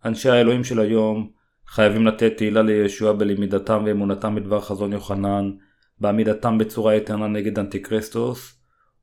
אנשי 0.05 0.29
האלוהים 0.29 0.63
של 0.63 0.79
היום 0.79 1.29
חייבים 1.67 2.07
לתת 2.07 2.37
תהילה 2.37 2.61
לישוע 2.61 3.13
בלמידתם 3.13 3.83
ואמונתם 3.85 4.35
בדבר 4.35 4.61
חזון 4.61 4.93
יוחנן, 4.93 5.51
בעמידתם 5.99 6.57
בצורה 6.57 6.93
איתנה 6.93 7.27
נגד 7.27 7.59
אנטיקריסטוס, 7.59 8.59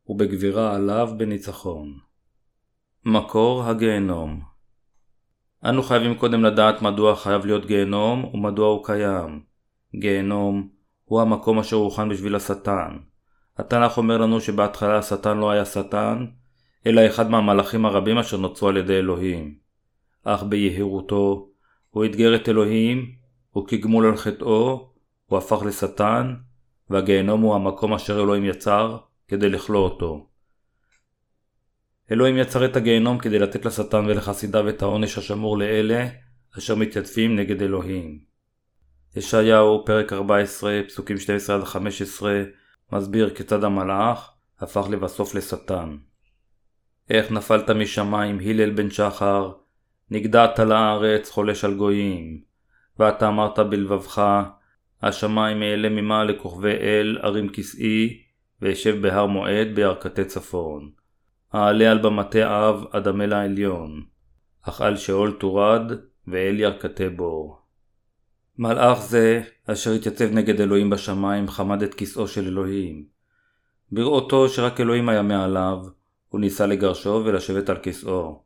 ובגבירה 0.07 0.75
עליו 0.75 1.11
בניצחון. 1.17 1.99
מקור 3.05 3.65
הגיהנום 3.65 4.41
אנו 5.65 5.83
חייבים 5.83 6.15
קודם 6.15 6.45
לדעת 6.45 6.83
מדוע 6.83 7.17
חייב 7.17 7.47
להיות 7.47 7.67
גיהנום 7.67 8.25
ומדוע 8.35 8.69
הוא 8.69 8.85
קיים. 8.85 9.41
גיהנום 9.97 10.69
הוא 11.05 11.21
המקום 11.21 11.59
אשר 11.59 11.77
הוכן 11.77 12.09
בשביל 12.09 12.35
השטן. 12.35 12.97
התנ"ך 13.59 13.99
אומר 13.99 14.19
לנו 14.19 14.41
שבהתחלה 14.41 14.99
השטן 14.99 15.39
לא 15.39 15.51
היה 15.51 15.65
שטן, 15.65 16.27
אלא 16.87 17.07
אחד 17.07 17.31
מהמלאכים 17.31 17.87
הרבים 17.87 18.19
אשר 18.19 18.37
נוצרו 18.37 18.69
על 18.69 18.77
ידי 18.77 18.99
אלוהים. 18.99 19.66
אך 20.27 20.43
ביהירותו, 20.43 21.51
הוא 21.91 22.05
אתגר 22.05 22.35
את 22.35 22.49
אלוהים, 22.49 23.13
וכגמול 23.57 24.07
על 24.07 24.17
חטאו, 24.17 24.91
הוא 25.27 25.39
הפך 25.39 25.63
לשטן, 25.67 26.35
והגיהנום 26.91 27.41
הוא 27.41 27.55
המקום 27.55 27.95
אשר 27.95 28.23
אלוהים 28.23 28.45
יצר 28.45 28.97
כדי 29.29 29.49
לכלוא 29.49 29.85
אותו. 29.85 30.27
אלוהים 32.11 32.37
יצר 32.37 32.65
את 32.65 32.77
הגיהנום 32.77 33.19
כדי 33.19 33.39
לתת 33.39 33.65
לשטן 33.65 34.07
ולחסידיו 34.07 34.69
את 34.69 34.83
העונש 34.83 35.19
השמור 35.19 35.59
לאלה 35.59 36.09
אשר 36.59 36.75
מתייצבים 36.75 37.37
נגד 37.37 37.63
אלוהים. 37.63 38.19
ישעיהו, 39.17 39.85
פרק 39.87 40.13
14, 40.13 40.81
פסוקים 40.89 41.17
12-15, 42.21 42.25
מסביר 42.93 43.35
כיצד 43.35 43.65
המלאך 43.65 44.31
הפך 44.61 44.87
לבסוף 44.91 45.35
לשטן. 45.35 45.97
איך 47.11 47.31
נפלת 47.31 47.71
משמיים, 47.71 48.39
הלל 48.41 48.71
בן 48.71 48.91
שחר, 48.91 49.53
נגדעת 50.11 50.59
לארץ, 50.59 51.31
חולש 51.31 51.65
על 51.65 51.75
גויים. 51.75 52.41
ואתה 52.99 53.29
אמרת 53.29 53.59
בלבבך, 53.59 54.43
השמיים 55.03 55.63
אעלה 55.63 55.89
ממעל 55.89 56.27
לכוכבי 56.27 56.71
אל, 56.73 57.19
ארים 57.25 57.49
כסאי, 57.49 58.23
ואשב 58.63 59.03
בהר 59.03 59.27
מועד 59.27 59.69
בירכתי 59.75 60.25
צפון. 60.25 60.91
אעלה 61.55 61.91
על 61.91 61.99
במטה 61.99 62.69
אב, 62.69 62.85
אדמה 62.91 63.27
לעליון. 63.27 64.05
אך 64.63 64.81
על 64.81 64.97
שאול 64.97 65.33
תורד, 65.33 65.93
ואל 66.29 66.61
ירכתי 66.61 67.09
בור. 67.09 67.59
מלאך 68.59 69.01
זה, 69.01 69.43
אשר 69.67 69.93
התייצב 69.93 70.33
נגד 70.33 70.61
אלוהים 70.61 70.91
בשמיים, 70.91 71.49
חמד 71.49 71.83
את 71.83 71.95
כסאו 71.95 72.29
של 72.29 72.47
אלוהים. 72.47 73.05
בראותו 73.93 74.49
שרק 74.49 74.81
אלוהים 74.81 75.09
היה 75.09 75.23
מעליו, 75.23 75.79
הוא 76.29 76.41
ניסה 76.41 76.67
לגרשו 76.67 77.23
ולשבת 77.25 77.69
על 77.69 77.77
כסאו. 77.83 78.46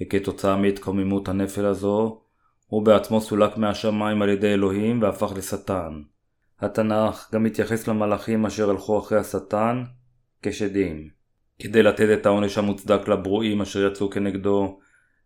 וכתוצאה 0.00 0.56
מהתקוממות 0.56 1.28
הנפל 1.28 1.64
הזו, 1.64 2.22
הוא 2.66 2.84
בעצמו 2.84 3.20
סולק 3.20 3.56
מהשמיים 3.56 4.22
על 4.22 4.28
ידי 4.28 4.54
אלוהים 4.54 5.02
והפך 5.02 5.32
לשטן. 5.36 6.02
התנ"ך 6.60 7.28
גם 7.34 7.42
מתייחס 7.42 7.88
למלאכים 7.88 8.46
אשר 8.46 8.70
הלכו 8.70 8.98
אחרי 8.98 9.18
השטן 9.18 9.84
כשדים. 10.42 11.08
כדי 11.58 11.82
לתת 11.82 12.08
את 12.12 12.26
העונש 12.26 12.58
המוצדק 12.58 13.08
לברואים 13.08 13.60
אשר 13.60 13.86
יצאו 13.86 14.10
כנגדו, 14.10 14.78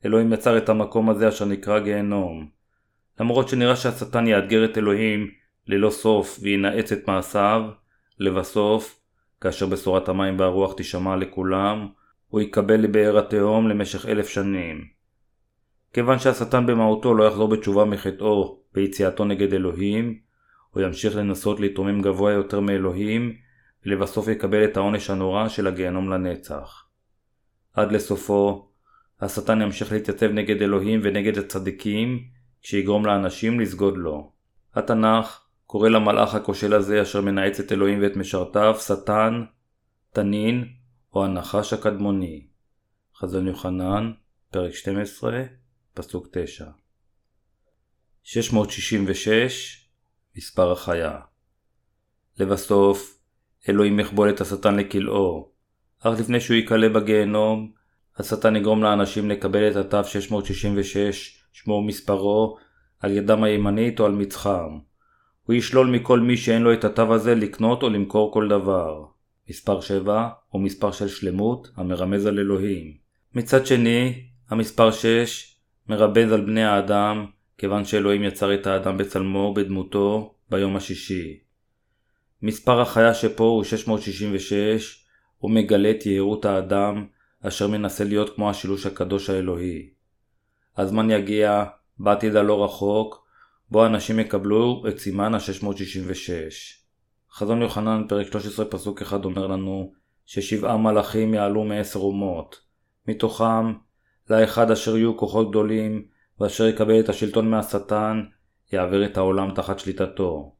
אלוהים 0.04 0.32
יצר 0.32 0.58
את 0.58 0.68
המקום 0.68 1.10
הזה 1.10 1.28
אשר 1.28 1.44
נקרא 1.44 1.78
גיהנום. 1.78 2.48
למרות 3.20 3.48
שנראה 3.48 3.76
שהשטן 3.76 4.26
יאתגר 4.26 4.64
את 4.64 4.78
אלוהים 4.78 5.30
ללא 5.66 5.90
סוף 5.90 6.38
וינאץ 6.42 6.92
את 6.92 7.08
מעשיו, 7.08 7.62
לבסוף, 8.18 9.00
כאשר 9.40 9.66
בשורת 9.66 10.08
המים 10.08 10.38
והרוח 10.38 10.72
תישמע 10.72 11.16
לכולם, 11.16 11.88
הוא 12.28 12.40
יקבל 12.40 12.80
לבאר 12.80 13.18
התהום 13.18 13.68
למשך 13.68 14.06
אלף 14.06 14.28
שנים. 14.28 14.84
כיוון 15.92 16.18
שהשטן 16.18 16.66
במהותו 16.66 17.14
לא 17.14 17.24
יחזור 17.24 17.48
בתשובה 17.48 17.84
מחטאו 17.84 18.60
ביציאתו 18.74 19.24
נגד 19.24 19.54
אלוהים, 19.54 20.18
הוא 20.70 20.82
ימשיך 20.82 21.16
לנסות 21.16 21.60
להתרומם 21.60 22.02
גבוה 22.02 22.32
יותר 22.32 22.60
מאלוהים, 22.60 23.36
ולבסוף 23.86 24.28
יקבל 24.28 24.64
את 24.64 24.76
העונש 24.76 25.10
הנורא 25.10 25.48
של 25.48 25.66
הגיהנום 25.66 26.10
לנצח. 26.10 26.84
עד 27.74 27.92
לסופו, 27.92 28.68
השטן 29.20 29.62
ימשיך 29.62 29.92
להתייצב 29.92 30.26
נגד 30.26 30.62
אלוהים 30.62 31.00
ונגד 31.02 31.38
הצדיקים, 31.38 32.24
שיגרום 32.60 33.06
לאנשים 33.06 33.60
לסגוד 33.60 33.96
לו. 33.96 34.32
התנ"ך 34.74 35.40
קורא 35.66 35.88
למלאך 35.88 36.34
הכושל 36.34 36.74
הזה 36.74 37.02
אשר 37.02 37.20
מנאץ 37.20 37.60
את 37.60 37.72
אלוהים 37.72 38.02
ואת 38.02 38.16
משרתיו, 38.16 38.74
שטן, 38.78 39.44
תנין 40.12 40.68
או 41.16 41.24
הנחש 41.24 41.72
הקדמוני. 41.72 42.46
חזון 43.16 43.46
יוחנן, 43.46 44.12
פרק 44.50 44.74
12, 44.74 45.42
פסוק 45.94 46.28
9. 46.30 46.64
666, 48.22 49.88
מספר 50.36 50.72
החיה. 50.72 51.18
לבסוף, 52.38 53.18
אלוהים 53.68 54.00
יכבול 54.00 54.30
את 54.30 54.40
השטן 54.40 54.76
לכלאו, 54.76 55.48
אך 56.00 56.20
לפני 56.20 56.40
שהוא 56.40 56.54
ייקלע 56.54 56.88
בגיהנום, 56.88 57.72
השטן 58.16 58.56
יגרום 58.56 58.82
לאנשים 58.82 59.30
לקבל 59.30 59.70
את 59.70 59.76
התו 59.76 60.04
666, 60.04 61.44
שמו 61.52 61.74
ומספרו, 61.74 62.56
על 63.00 63.12
ידם 63.12 63.42
הימנית 63.42 64.00
או 64.00 64.06
על 64.06 64.12
מצחם. 64.12 64.78
הוא 65.42 65.54
ישלול 65.54 65.86
מכל 65.86 66.20
מי 66.20 66.36
שאין 66.36 66.62
לו 66.62 66.72
את 66.72 66.84
התו 66.84 67.14
הזה 67.14 67.34
לקנות 67.34 67.82
או 67.82 67.88
למכור 67.88 68.32
כל 68.32 68.48
דבר. 68.48 69.15
מספר 69.50 69.80
7 69.80 70.28
הוא 70.48 70.62
מספר 70.62 70.92
של 70.92 71.08
שלמות 71.08 71.68
המרמז 71.76 72.26
על 72.26 72.38
אלוהים. 72.38 72.96
מצד 73.34 73.66
שני, 73.66 74.24
המספר 74.50 74.90
6 74.90 75.56
מרבז 75.88 76.32
על 76.32 76.40
בני 76.40 76.64
האדם, 76.64 77.26
כיוון 77.58 77.84
שאלוהים 77.84 78.22
יצר 78.24 78.54
את 78.54 78.66
האדם 78.66 78.96
בצלמו 78.96 79.38
ובדמותו 79.38 80.34
ביום 80.50 80.76
השישי. 80.76 81.38
מספר 82.42 82.80
החיה 82.80 83.14
שפה 83.14 83.44
הוא 83.44 83.64
666, 83.64 85.04
הוא 85.38 85.50
מגלה 85.50 85.90
את 85.90 86.06
יהירות 86.06 86.44
האדם, 86.44 87.06
אשר 87.42 87.68
מנסה 87.68 88.04
להיות 88.04 88.34
כמו 88.34 88.50
השילוש 88.50 88.86
הקדוש 88.86 89.30
האלוהי. 89.30 89.90
הזמן 90.76 91.10
יגיע, 91.10 91.64
בעתיד 91.98 92.36
הלא 92.36 92.64
רחוק, 92.64 93.26
בו 93.70 93.86
אנשים 93.86 94.20
יקבלו 94.20 94.84
את 94.88 94.98
סימן 94.98 95.34
ה-666. 95.34 96.85
חזון 97.38 97.62
יוחנן 97.62 98.02
פרק 98.08 98.26
13 98.26 98.64
פסוק 98.64 99.02
1 99.02 99.24
אומר 99.24 99.46
לנו 99.46 99.92
ששבעה 100.26 100.76
מלאכים 100.76 101.34
יעלו 101.34 101.64
מעשר 101.64 102.00
אומות. 102.00 102.60
מתוכם, 103.08 103.72
לאחד 104.30 104.70
אשר 104.70 104.96
יהיו 104.96 105.16
כוחות 105.16 105.50
גדולים, 105.50 106.04
ואשר 106.40 106.66
יקבל 106.66 107.00
את 107.00 107.08
השלטון 107.08 107.50
מהשטן, 107.50 108.24
יעביר 108.72 109.04
את 109.04 109.16
העולם 109.16 109.54
תחת 109.54 109.78
שליטתו. 109.78 110.54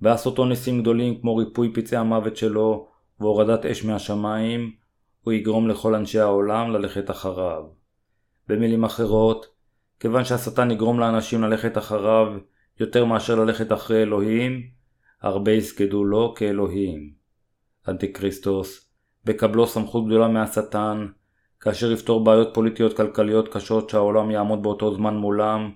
בעשותו 0.00 0.44
ניסים 0.44 0.80
גדולים 0.80 1.20
כמו 1.20 1.36
ריפוי 1.36 1.72
פצעי 1.74 1.98
המוות 1.98 2.36
שלו, 2.36 2.88
והורדת 3.20 3.66
אש 3.66 3.84
מהשמיים, 3.84 4.72
הוא 5.20 5.32
יגרום 5.32 5.68
לכל 5.68 5.94
אנשי 5.94 6.20
העולם 6.20 6.70
ללכת 6.70 7.10
אחריו. 7.10 7.62
במילים 8.48 8.84
אחרות, 8.84 9.46
כיוון 10.00 10.24
שהשטן 10.24 10.70
יגרום 10.70 11.00
לאנשים 11.00 11.42
ללכת 11.42 11.78
אחריו 11.78 12.26
יותר 12.80 13.04
מאשר 13.04 13.34
ללכת 13.34 13.72
אחרי 13.72 14.02
אלוהים, 14.02 14.79
הרבה 15.22 15.52
יסגדו 15.52 16.04
לו 16.04 16.34
כאלוהים. 16.36 17.10
אנטיקריסטוס, 17.88 18.90
בקבלו 19.24 19.66
סמכות 19.66 20.06
גדולה 20.06 20.28
מהשטן, 20.28 21.06
כאשר 21.60 21.92
יפתור 21.92 22.24
בעיות 22.24 22.54
פוליטיות 22.54 22.96
כלכליות 22.96 23.48
קשות 23.48 23.90
שהעולם 23.90 24.30
יעמוד 24.30 24.62
באותו 24.62 24.94
זמן 24.94 25.16
מולם, 25.16 25.70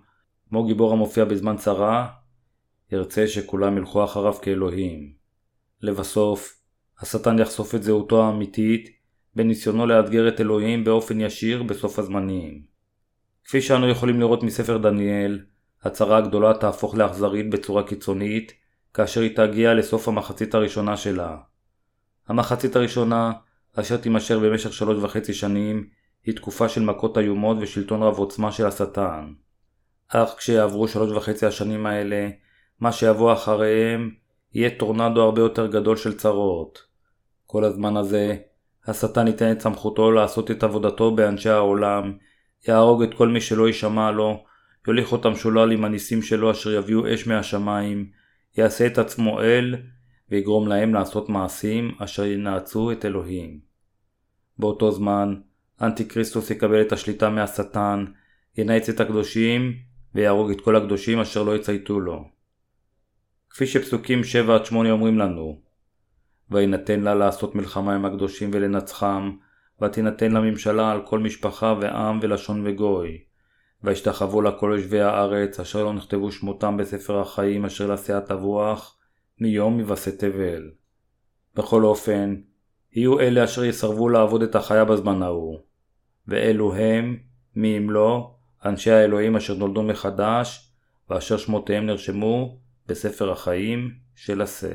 כמו 0.49 0.65
גיבור 0.65 0.93
המופיע 0.93 1.25
בזמן 1.25 1.57
צרה, 1.57 2.09
ירצה 2.93 3.27
שכולם 3.27 3.79
ילכו 3.79 4.05
אחריו 4.05 4.35
כאלוהים. 4.35 5.13
לבסוף, 5.83 6.61
השטן 7.01 7.39
יחשוף 7.39 7.75
את 7.75 7.83
זהותו 7.83 8.25
האמיתית 8.25 8.89
בניסיונו 9.37 9.87
לאתגר 9.87 10.29
את 10.29 10.41
אלוהים 10.41 10.85
באופן 10.85 11.21
ישיר 11.21 11.63
בסוף 11.63 11.99
הזמנים. 11.99 12.63
כפי 13.45 13.61
שאנו 13.61 13.89
יכולים 13.89 14.21
לראות 14.21 14.43
מספר 14.43 14.79
דניאל, 14.79 15.45
הצרה 15.83 16.19
הגדולה 16.19 16.55
תהפוך 16.55 16.95
לאכזרית 16.95 17.51
בצורה 17.51 17.83
קיצונית, 17.83 18.53
כאשר 18.95 19.21
היא 19.21 19.37
תגיע 19.37 19.75
לסוף 19.75 20.09
המחצית 20.09 20.55
הראשונה 20.55 20.97
שלה. 20.97 21.37
המחצית 22.29 22.77
הראשונה, 22.77 23.33
אשר 23.75 23.97
תימשך 23.97 24.35
במשך 24.35 24.73
שלוש 24.73 25.03
וחצי 25.03 25.35
שנים, 25.35 25.89
היא 26.25 26.37
תקופה 26.37 26.69
של 26.69 26.83
מכות 26.83 27.19
איומות 27.19 27.57
ושלטון 27.61 28.03
רב 28.03 28.19
עוצמה 28.19 28.53
של 28.53 28.67
השטן. 28.67 29.33
אך 30.09 30.35
כשיעברו 30.39 30.89
שלוש 30.89 31.11
וחצי 31.11 31.47
השנים 31.47 31.87
האלה, 31.87 32.29
מה 32.81 32.93
שיבוא 32.93 33.33
אחריהם 33.33 34.11
יהיה 34.53 34.71
טורנדו 34.79 35.23
הרבה 35.23 35.41
יותר 35.41 35.67
גדול 35.67 35.97
של 35.97 36.17
צרות. 36.17 36.83
כל 37.47 37.65
הזמן 37.65 37.97
הזה, 37.97 38.37
השטן 38.87 39.27
ייתן 39.27 39.53
את 39.53 39.61
סמכותו 39.61 40.11
לעשות 40.11 40.51
את 40.51 40.63
עבודתו 40.63 41.15
באנשי 41.15 41.51
העולם, 41.51 42.13
יהרוג 42.69 43.03
את 43.03 43.15
כל 43.15 43.29
מי 43.29 43.41
שלא 43.41 43.67
יישמע 43.67 44.11
לו, 44.11 44.45
יוליך 44.89 45.13
אותם 45.13 45.37
שולל 45.37 45.73
עם 45.73 45.85
הניסים 45.85 46.23
שלו 46.23 46.51
אשר 46.51 46.73
יביאו 46.73 47.15
אש 47.15 47.27
מהשמיים, 47.27 48.11
יעשה 48.57 48.87
את 48.87 48.99
עצמו 48.99 49.41
אל, 49.41 49.75
ויגרום 50.31 50.69
להם 50.69 50.95
לעשות 50.95 51.29
מעשים 51.29 51.95
אשר 51.99 52.25
ינאצו 52.25 52.93
את 52.93 53.05
אלוהים. 53.05 53.61
באותו 54.59 54.91
זמן, 54.91 55.35
אנטי 55.81 56.09
כריסטוס 56.09 56.51
יקבל 56.51 56.81
את 56.81 56.93
השליטה 56.93 57.31
מהשטן, 57.31 58.05
ינאץ 58.59 58.89
את 58.89 59.01
הקדושים, 59.01 59.73
ויהרוג 60.15 60.51
את 60.51 60.61
כל 60.61 60.77
הקדושים 60.77 61.21
אשר 61.21 61.43
לא 61.43 61.57
יצייתו 61.57 62.01
לו. 62.01 62.29
כפי 63.51 63.67
שפסוקים 63.67 64.21
7-8 64.71 64.75
אומרים 64.75 65.19
לנו, 65.19 65.61
ויינתן 66.51 67.01
לה 67.01 67.15
לעשות 67.15 67.55
מלחמה 67.55 67.95
עם 67.95 68.05
הקדושים 68.05 68.51
ולנצחם, 68.53 69.37
ותינתן 69.83 70.33
לה 70.33 70.41
ממשלה 70.41 70.93
על 70.93 71.07
כל 71.07 71.19
משפחה 71.19 71.75
ועם 71.81 72.19
ולשון 72.23 72.67
וגוי. 72.67 73.19
וישתחוו 73.85 74.43
לה 74.43 74.53
כל 74.53 74.75
יושבי 74.77 75.01
הארץ, 75.01 75.61
אשר 75.61 75.85
לא 75.85 75.93
נכתבו 75.93 76.33
שמותם 76.33 76.77
בספר 76.77 77.21
החיים 77.21 77.65
אשר 77.65 77.87
לעשיית 77.87 78.31
אבוח, 78.31 78.99
מיום 79.41 79.79
מבשא 79.79 80.11
תבל. 80.11 80.71
בכל 81.55 81.85
אופן, 81.85 82.37
יהיו 82.93 83.21
אלה 83.21 83.45
אשר 83.45 83.65
יסרבו 83.65 84.09
לעבוד 84.09 84.43
את 84.43 84.55
החיה 84.55 84.85
בזמן 84.85 85.23
ההוא. 85.23 85.59
ואלו 86.29 86.75
הם, 86.75 87.17
מי 87.57 87.79
אם 87.79 87.91
לא, 87.91 88.35
אנשי 88.65 88.91
האלוהים 88.91 89.37
אשר 89.37 89.55
נולדו 89.55 89.83
מחדש, 89.83 90.73
ואשר 91.11 91.37
שמותיהם 91.37 91.87
נרשמו 91.87 92.59
בספר 92.87 93.33
החיים 93.33 93.91
של 94.15 94.43
עשה. 94.43 94.75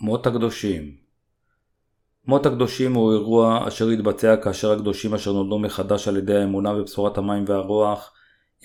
מות 0.00 0.26
הקדושים 0.26 1.05
מות 2.26 2.46
הקדושים 2.46 2.94
הוא 2.94 3.12
אירוע 3.12 3.68
אשר 3.68 3.90
יתבצע 3.90 4.36
כאשר 4.36 4.72
הקדושים 4.72 5.14
אשר 5.14 5.32
נולדו 5.32 5.58
מחדש 5.58 6.08
על 6.08 6.16
ידי 6.16 6.36
האמונה 6.36 6.74
בבשורת 6.74 7.18
המים 7.18 7.44
והרוח 7.46 8.12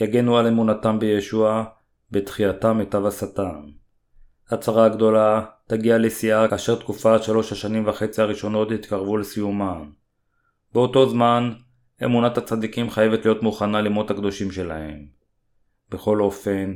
יגנו 0.01 0.37
על 0.37 0.47
אמונתם 0.47 0.99
בישוע 0.99 1.63
בתחייתם 2.11 2.77
מיטב 2.77 3.05
השטן. 3.05 3.61
הצהרה 4.49 4.85
הגדולה 4.85 5.45
תגיע 5.67 5.97
לשיאה 5.97 6.47
כאשר 6.47 6.75
תקופת 6.75 7.23
שלוש 7.23 7.51
השנים 7.51 7.87
וחצי 7.87 8.21
הראשונות 8.21 8.71
יתקרבו 8.71 9.17
לסיומן. 9.17 9.89
באותו 10.73 11.09
זמן, 11.09 11.53
אמונת 12.03 12.37
הצדיקים 12.37 12.89
חייבת 12.89 13.25
להיות 13.25 13.43
מוכנה 13.43 13.81
למות 13.81 14.11
הקדושים 14.11 14.51
שלהם. 14.51 15.05
בכל 15.91 16.21
אופן, 16.21 16.73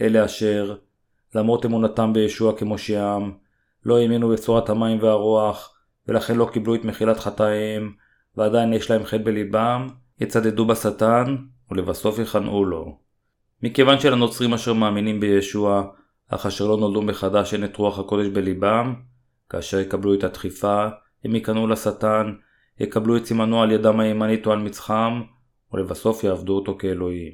אלה 0.00 0.24
אשר, 0.24 0.76
למרות 1.34 1.66
אמונתם 1.66 2.12
בישוע 2.12 2.58
כמושיעם, 2.58 3.32
לא 3.84 3.98
האמינו 3.98 4.28
בצורת 4.28 4.68
המים 4.68 5.02
והרוח, 5.02 5.71
ולכן 6.08 6.36
לא 6.36 6.48
קיבלו 6.52 6.74
את 6.74 6.84
מחילת 6.84 7.18
חטאיהם, 7.18 7.92
ועדיין 8.36 8.72
יש 8.72 8.90
להם 8.90 9.04
חטא 9.04 9.22
בליבם, 9.24 9.86
יצדדו 10.20 10.66
בשטן, 10.66 11.36
ולבסוף 11.70 12.18
יכנעו 12.18 12.64
לו. 12.64 12.98
מכיוון 13.62 14.00
שלנוצרים 14.00 14.54
אשר 14.54 14.72
מאמינים 14.72 15.20
בישוע, 15.20 15.84
אך 16.28 16.46
אשר 16.46 16.66
לא 16.66 16.76
נולדו 16.76 17.02
מחדש 17.02 17.54
אין 17.54 17.64
את 17.64 17.76
רוח 17.76 17.98
הקודש 17.98 18.26
בליבם, 18.26 18.94
כאשר 19.50 19.80
יקבלו 19.80 20.14
את 20.14 20.24
הדחיפה, 20.24 20.88
הם 21.24 21.34
ייכנעו 21.34 21.66
לשטן, 21.66 22.32
יקבלו 22.80 23.16
את 23.16 23.26
סימנו 23.26 23.62
על 23.62 23.72
ידם 23.72 24.00
הימנית 24.00 24.46
או 24.46 24.52
על 24.52 24.58
מצחם, 24.58 25.22
ולבסוף 25.72 26.24
יעבדו 26.24 26.56
אותו 26.56 26.76
כאלוהים. 26.78 27.32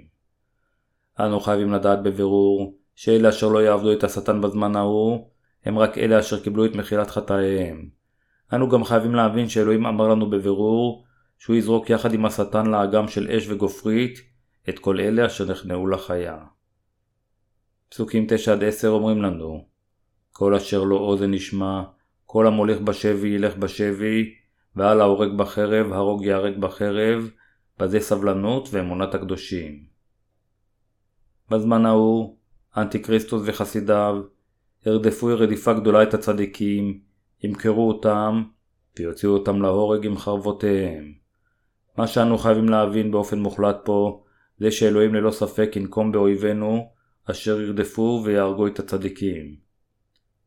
אנו 1.20 1.40
חייבים 1.40 1.72
לדעת 1.72 2.02
בבירור, 2.02 2.78
שאלה 2.94 3.28
אשר 3.28 3.48
לא 3.48 3.62
יעבדו 3.62 3.92
את 3.92 4.04
השטן 4.04 4.40
בזמן 4.40 4.76
ההוא, 4.76 5.28
הם 5.64 5.78
רק 5.78 5.98
אלה 5.98 6.20
אשר 6.20 6.40
קיבלו 6.40 6.64
את 6.64 6.74
מחילת 6.74 7.10
חטאיהם. 7.10 7.97
אנו 8.52 8.68
גם 8.68 8.84
חייבים 8.84 9.14
להבין 9.14 9.48
שאלוהים 9.48 9.86
אמר 9.86 10.08
לנו 10.08 10.30
בבירור, 10.30 11.04
שהוא 11.38 11.56
יזרוק 11.56 11.90
יחד 11.90 12.14
עם 12.14 12.24
השטן 12.24 12.66
לאגם 12.66 13.08
של 13.08 13.30
אש 13.30 13.48
וגופרית, 13.48 14.18
את 14.68 14.78
כל 14.78 15.00
אלה 15.00 15.26
אשר 15.26 15.50
נכנעו 15.50 15.86
לחיה. 15.86 16.38
פסוקים 17.88 18.26
9-10 18.82 18.86
אומרים 18.86 19.22
לנו 19.22 19.64
כל 20.32 20.54
אשר 20.54 20.84
לו 20.84 20.98
אוזן 20.98 21.34
ישמע, 21.34 21.82
כל 22.26 22.46
המולך 22.46 22.80
בשבי 22.80 23.28
ילך 23.28 23.56
בשבי, 23.56 24.34
ועל 24.76 25.00
ההורג 25.00 25.38
בחרב, 25.38 25.92
הרוג 25.92 26.24
ייהרג 26.24 26.58
בחרב, 26.60 27.30
בזה 27.78 28.00
סבלנות 28.00 28.68
ואמונת 28.72 29.14
הקדושים. 29.14 29.84
בזמן 31.50 31.86
ההוא, 31.86 32.36
אנטי-כריסטוס 32.76 33.42
וחסידיו 33.44 34.22
ירדפו 34.86 35.26
רדיפה 35.26 35.72
גדולה 35.72 36.02
את 36.02 36.14
הצדיקים, 36.14 37.00
ימכרו 37.42 37.88
אותם, 37.88 38.42
ויוציאו 38.98 39.32
אותם 39.32 39.62
להורג 39.62 40.06
עם 40.06 40.18
חרבותיהם. 40.18 41.12
מה 41.98 42.06
שאנו 42.06 42.38
חייבים 42.38 42.68
להבין 42.68 43.10
באופן 43.10 43.38
מוחלט 43.38 43.76
פה, 43.84 44.24
זה 44.58 44.70
שאלוהים 44.70 45.14
ללא 45.14 45.30
ספק 45.30 45.70
ינקום 45.76 46.12
באויבינו, 46.12 46.92
אשר 47.30 47.60
ירדפו 47.60 48.22
ויהרגו 48.24 48.66
את 48.66 48.78
הצדיקים. 48.78 49.56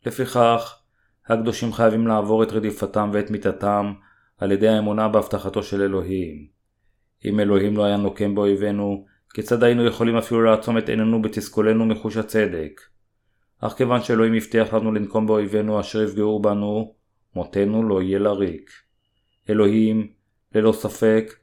לפיכך, 0.06 0.80
הקדושים 1.28 1.74
חייבים 1.74 2.08
לעבור 2.08 2.44
את 2.44 2.52
רדיפתם 2.52 3.10
ואת 3.14 3.32
מיתתם 3.32 3.94
על 4.38 4.52
ידי 4.52 4.68
האמונה 4.68 5.08
בהבטחתו 5.08 5.64
של 5.64 5.82
אלוהים. 5.82 6.48
אם 7.26 7.40
אלוהים 7.40 7.78
לא 7.78 7.84
היה 7.84 7.98
נוקם 7.98 8.36
באויבינו, 8.36 9.06
כיצד 9.34 9.64
היינו 9.64 9.86
יכולים 9.86 10.18
אפילו 10.18 10.42
לעצום 10.42 10.78
את 10.78 10.90
עינינו 10.90 11.22
בתסכולנו 11.22 11.86
מחוש 11.86 12.18
הצדק? 12.18 12.82
אך 13.62 13.74
כיוון 13.74 14.02
שאלוהים 14.04 14.34
הבטיח 14.34 14.74
לנו 14.74 14.92
לנקום 14.92 15.28
באויבינו 15.28 15.80
אשר 15.80 16.04
יפגעו 16.04 16.42
בנו, 16.42 16.94
מותנו 17.36 17.90
לא 17.90 18.02
יהיה 18.02 18.20
לריק. 18.20 18.70
אלוהים, 19.50 20.08
ללא 20.56 20.72
ספק, 20.72 21.34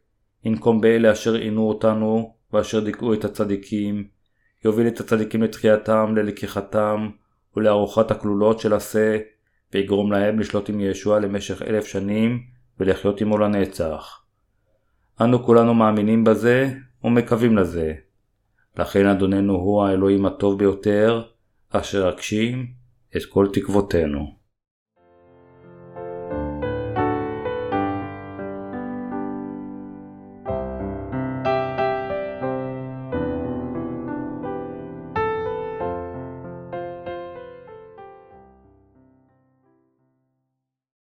ינקום 0.45 0.81
באלה 0.81 1.13
אשר 1.13 1.35
עינו 1.35 1.69
אותנו 1.69 2.35
ואשר 2.53 2.81
דיכאו 2.81 3.15
את 3.15 3.25
הצדיקים, 3.25 4.09
יוביל 4.65 4.87
את 4.87 5.01
הצדיקים 5.01 5.43
לתחייתם, 5.43 6.15
ללקיחתם 6.17 7.09
ולארוחת 7.57 8.11
הכלולות 8.11 8.61
של 8.61 8.75
השה, 8.75 9.19
ויגרום 9.73 10.13
להם 10.13 10.39
לשלוט 10.39 10.69
עם 10.69 10.81
ישוע 10.81 11.21
למשך 11.21 11.63
אלף 11.63 11.87
שנים 11.87 12.43
ולחיות 12.81 13.21
עמו 13.21 13.39
לנצח. 13.39 14.25
אנו 15.21 15.43
כולנו 15.43 15.75
מאמינים 15.75 16.25
בזה 16.25 16.71
ומקווים 17.05 17.57
לזה. 17.57 17.95
לכן 18.77 19.07
אדוננו 19.07 19.55
הוא 19.55 19.85
האלוהים 19.85 20.27
הטוב 20.27 20.59
ביותר, 20.59 21.23
אשר 21.71 22.09
אגשים 22.09 22.73
את 23.17 23.25
כל 23.25 23.47
תקוותינו. 23.53 24.38